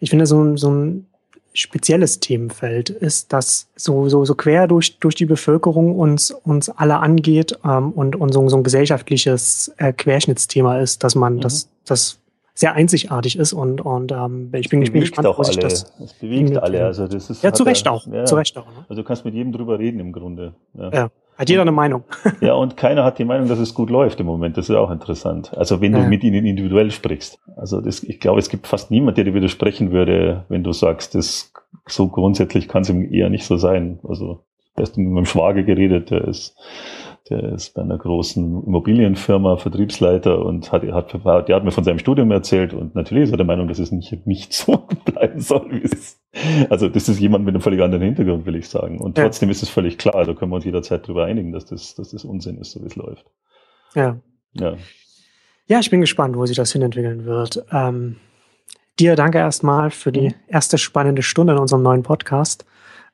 [0.00, 1.06] ich finde, so ein, so ein
[1.52, 6.98] spezielles Themenfeld ist, das so, so, so quer durch, durch die Bevölkerung uns, uns alle
[6.98, 11.40] angeht ähm, und, und so, so ein gesellschaftliches äh, Querschnittsthema ist, dass man mhm.
[11.40, 12.18] das, das
[12.54, 15.92] sehr einzigartig ist und, und ähm, ich bin, ich bin gespannt, wo sich das.
[16.02, 16.84] Es bewegt alle.
[16.84, 18.06] Also das ist, ja, zu Recht auch.
[18.06, 18.84] Ja, zu Recht auch ne?
[18.88, 20.54] Also du kannst mit jedem drüber reden im Grunde.
[20.74, 20.90] Ja.
[20.92, 21.10] ja.
[21.40, 22.04] Hat jeder eine Meinung.
[22.42, 24.58] ja, und keiner hat die Meinung, dass es gut läuft im Moment.
[24.58, 25.56] Das ist auch interessant.
[25.56, 27.38] Also wenn du mit ihnen individuell sprichst.
[27.56, 31.14] Also das, ich glaube, es gibt fast niemand, der dir widersprechen würde, wenn du sagst,
[31.14, 31.50] das
[31.86, 34.00] so grundsätzlich kann es eher nicht so sein.
[34.06, 34.44] Also
[34.76, 36.58] hast du mit meinem Schwager geredet, der ist
[37.28, 41.98] der ist bei einer großen Immobilienfirma Vertriebsleiter und hat, hat, der hat mir von seinem
[41.98, 45.70] Studium erzählt und natürlich ist er der Meinung, dass es nicht, nicht so bleiben soll,
[45.70, 46.20] wie es ist.
[46.70, 49.00] Also das ist jemand mit einem völlig anderen Hintergrund, will ich sagen.
[49.00, 49.52] Und trotzdem ja.
[49.52, 52.24] ist es völlig klar, da können wir uns jederzeit darüber einigen, dass das, dass das
[52.24, 53.26] Unsinn ist, so wie es läuft.
[53.94, 54.18] Ja.
[54.54, 54.76] Ja.
[55.66, 57.64] Ja, ich bin gespannt, wo sich das hinentwickeln wird.
[57.70, 58.16] Ähm,
[58.98, 60.34] dir danke erstmal für die mhm.
[60.48, 62.64] erste spannende Stunde in unserem neuen Podcast.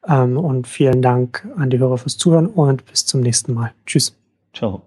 [0.08, 3.72] Ähm, und vielen Dank an die Hörer fürs Zuhören und bis zum nächsten Mal.
[3.86, 4.16] Tschüss.
[4.52, 4.82] Ciao.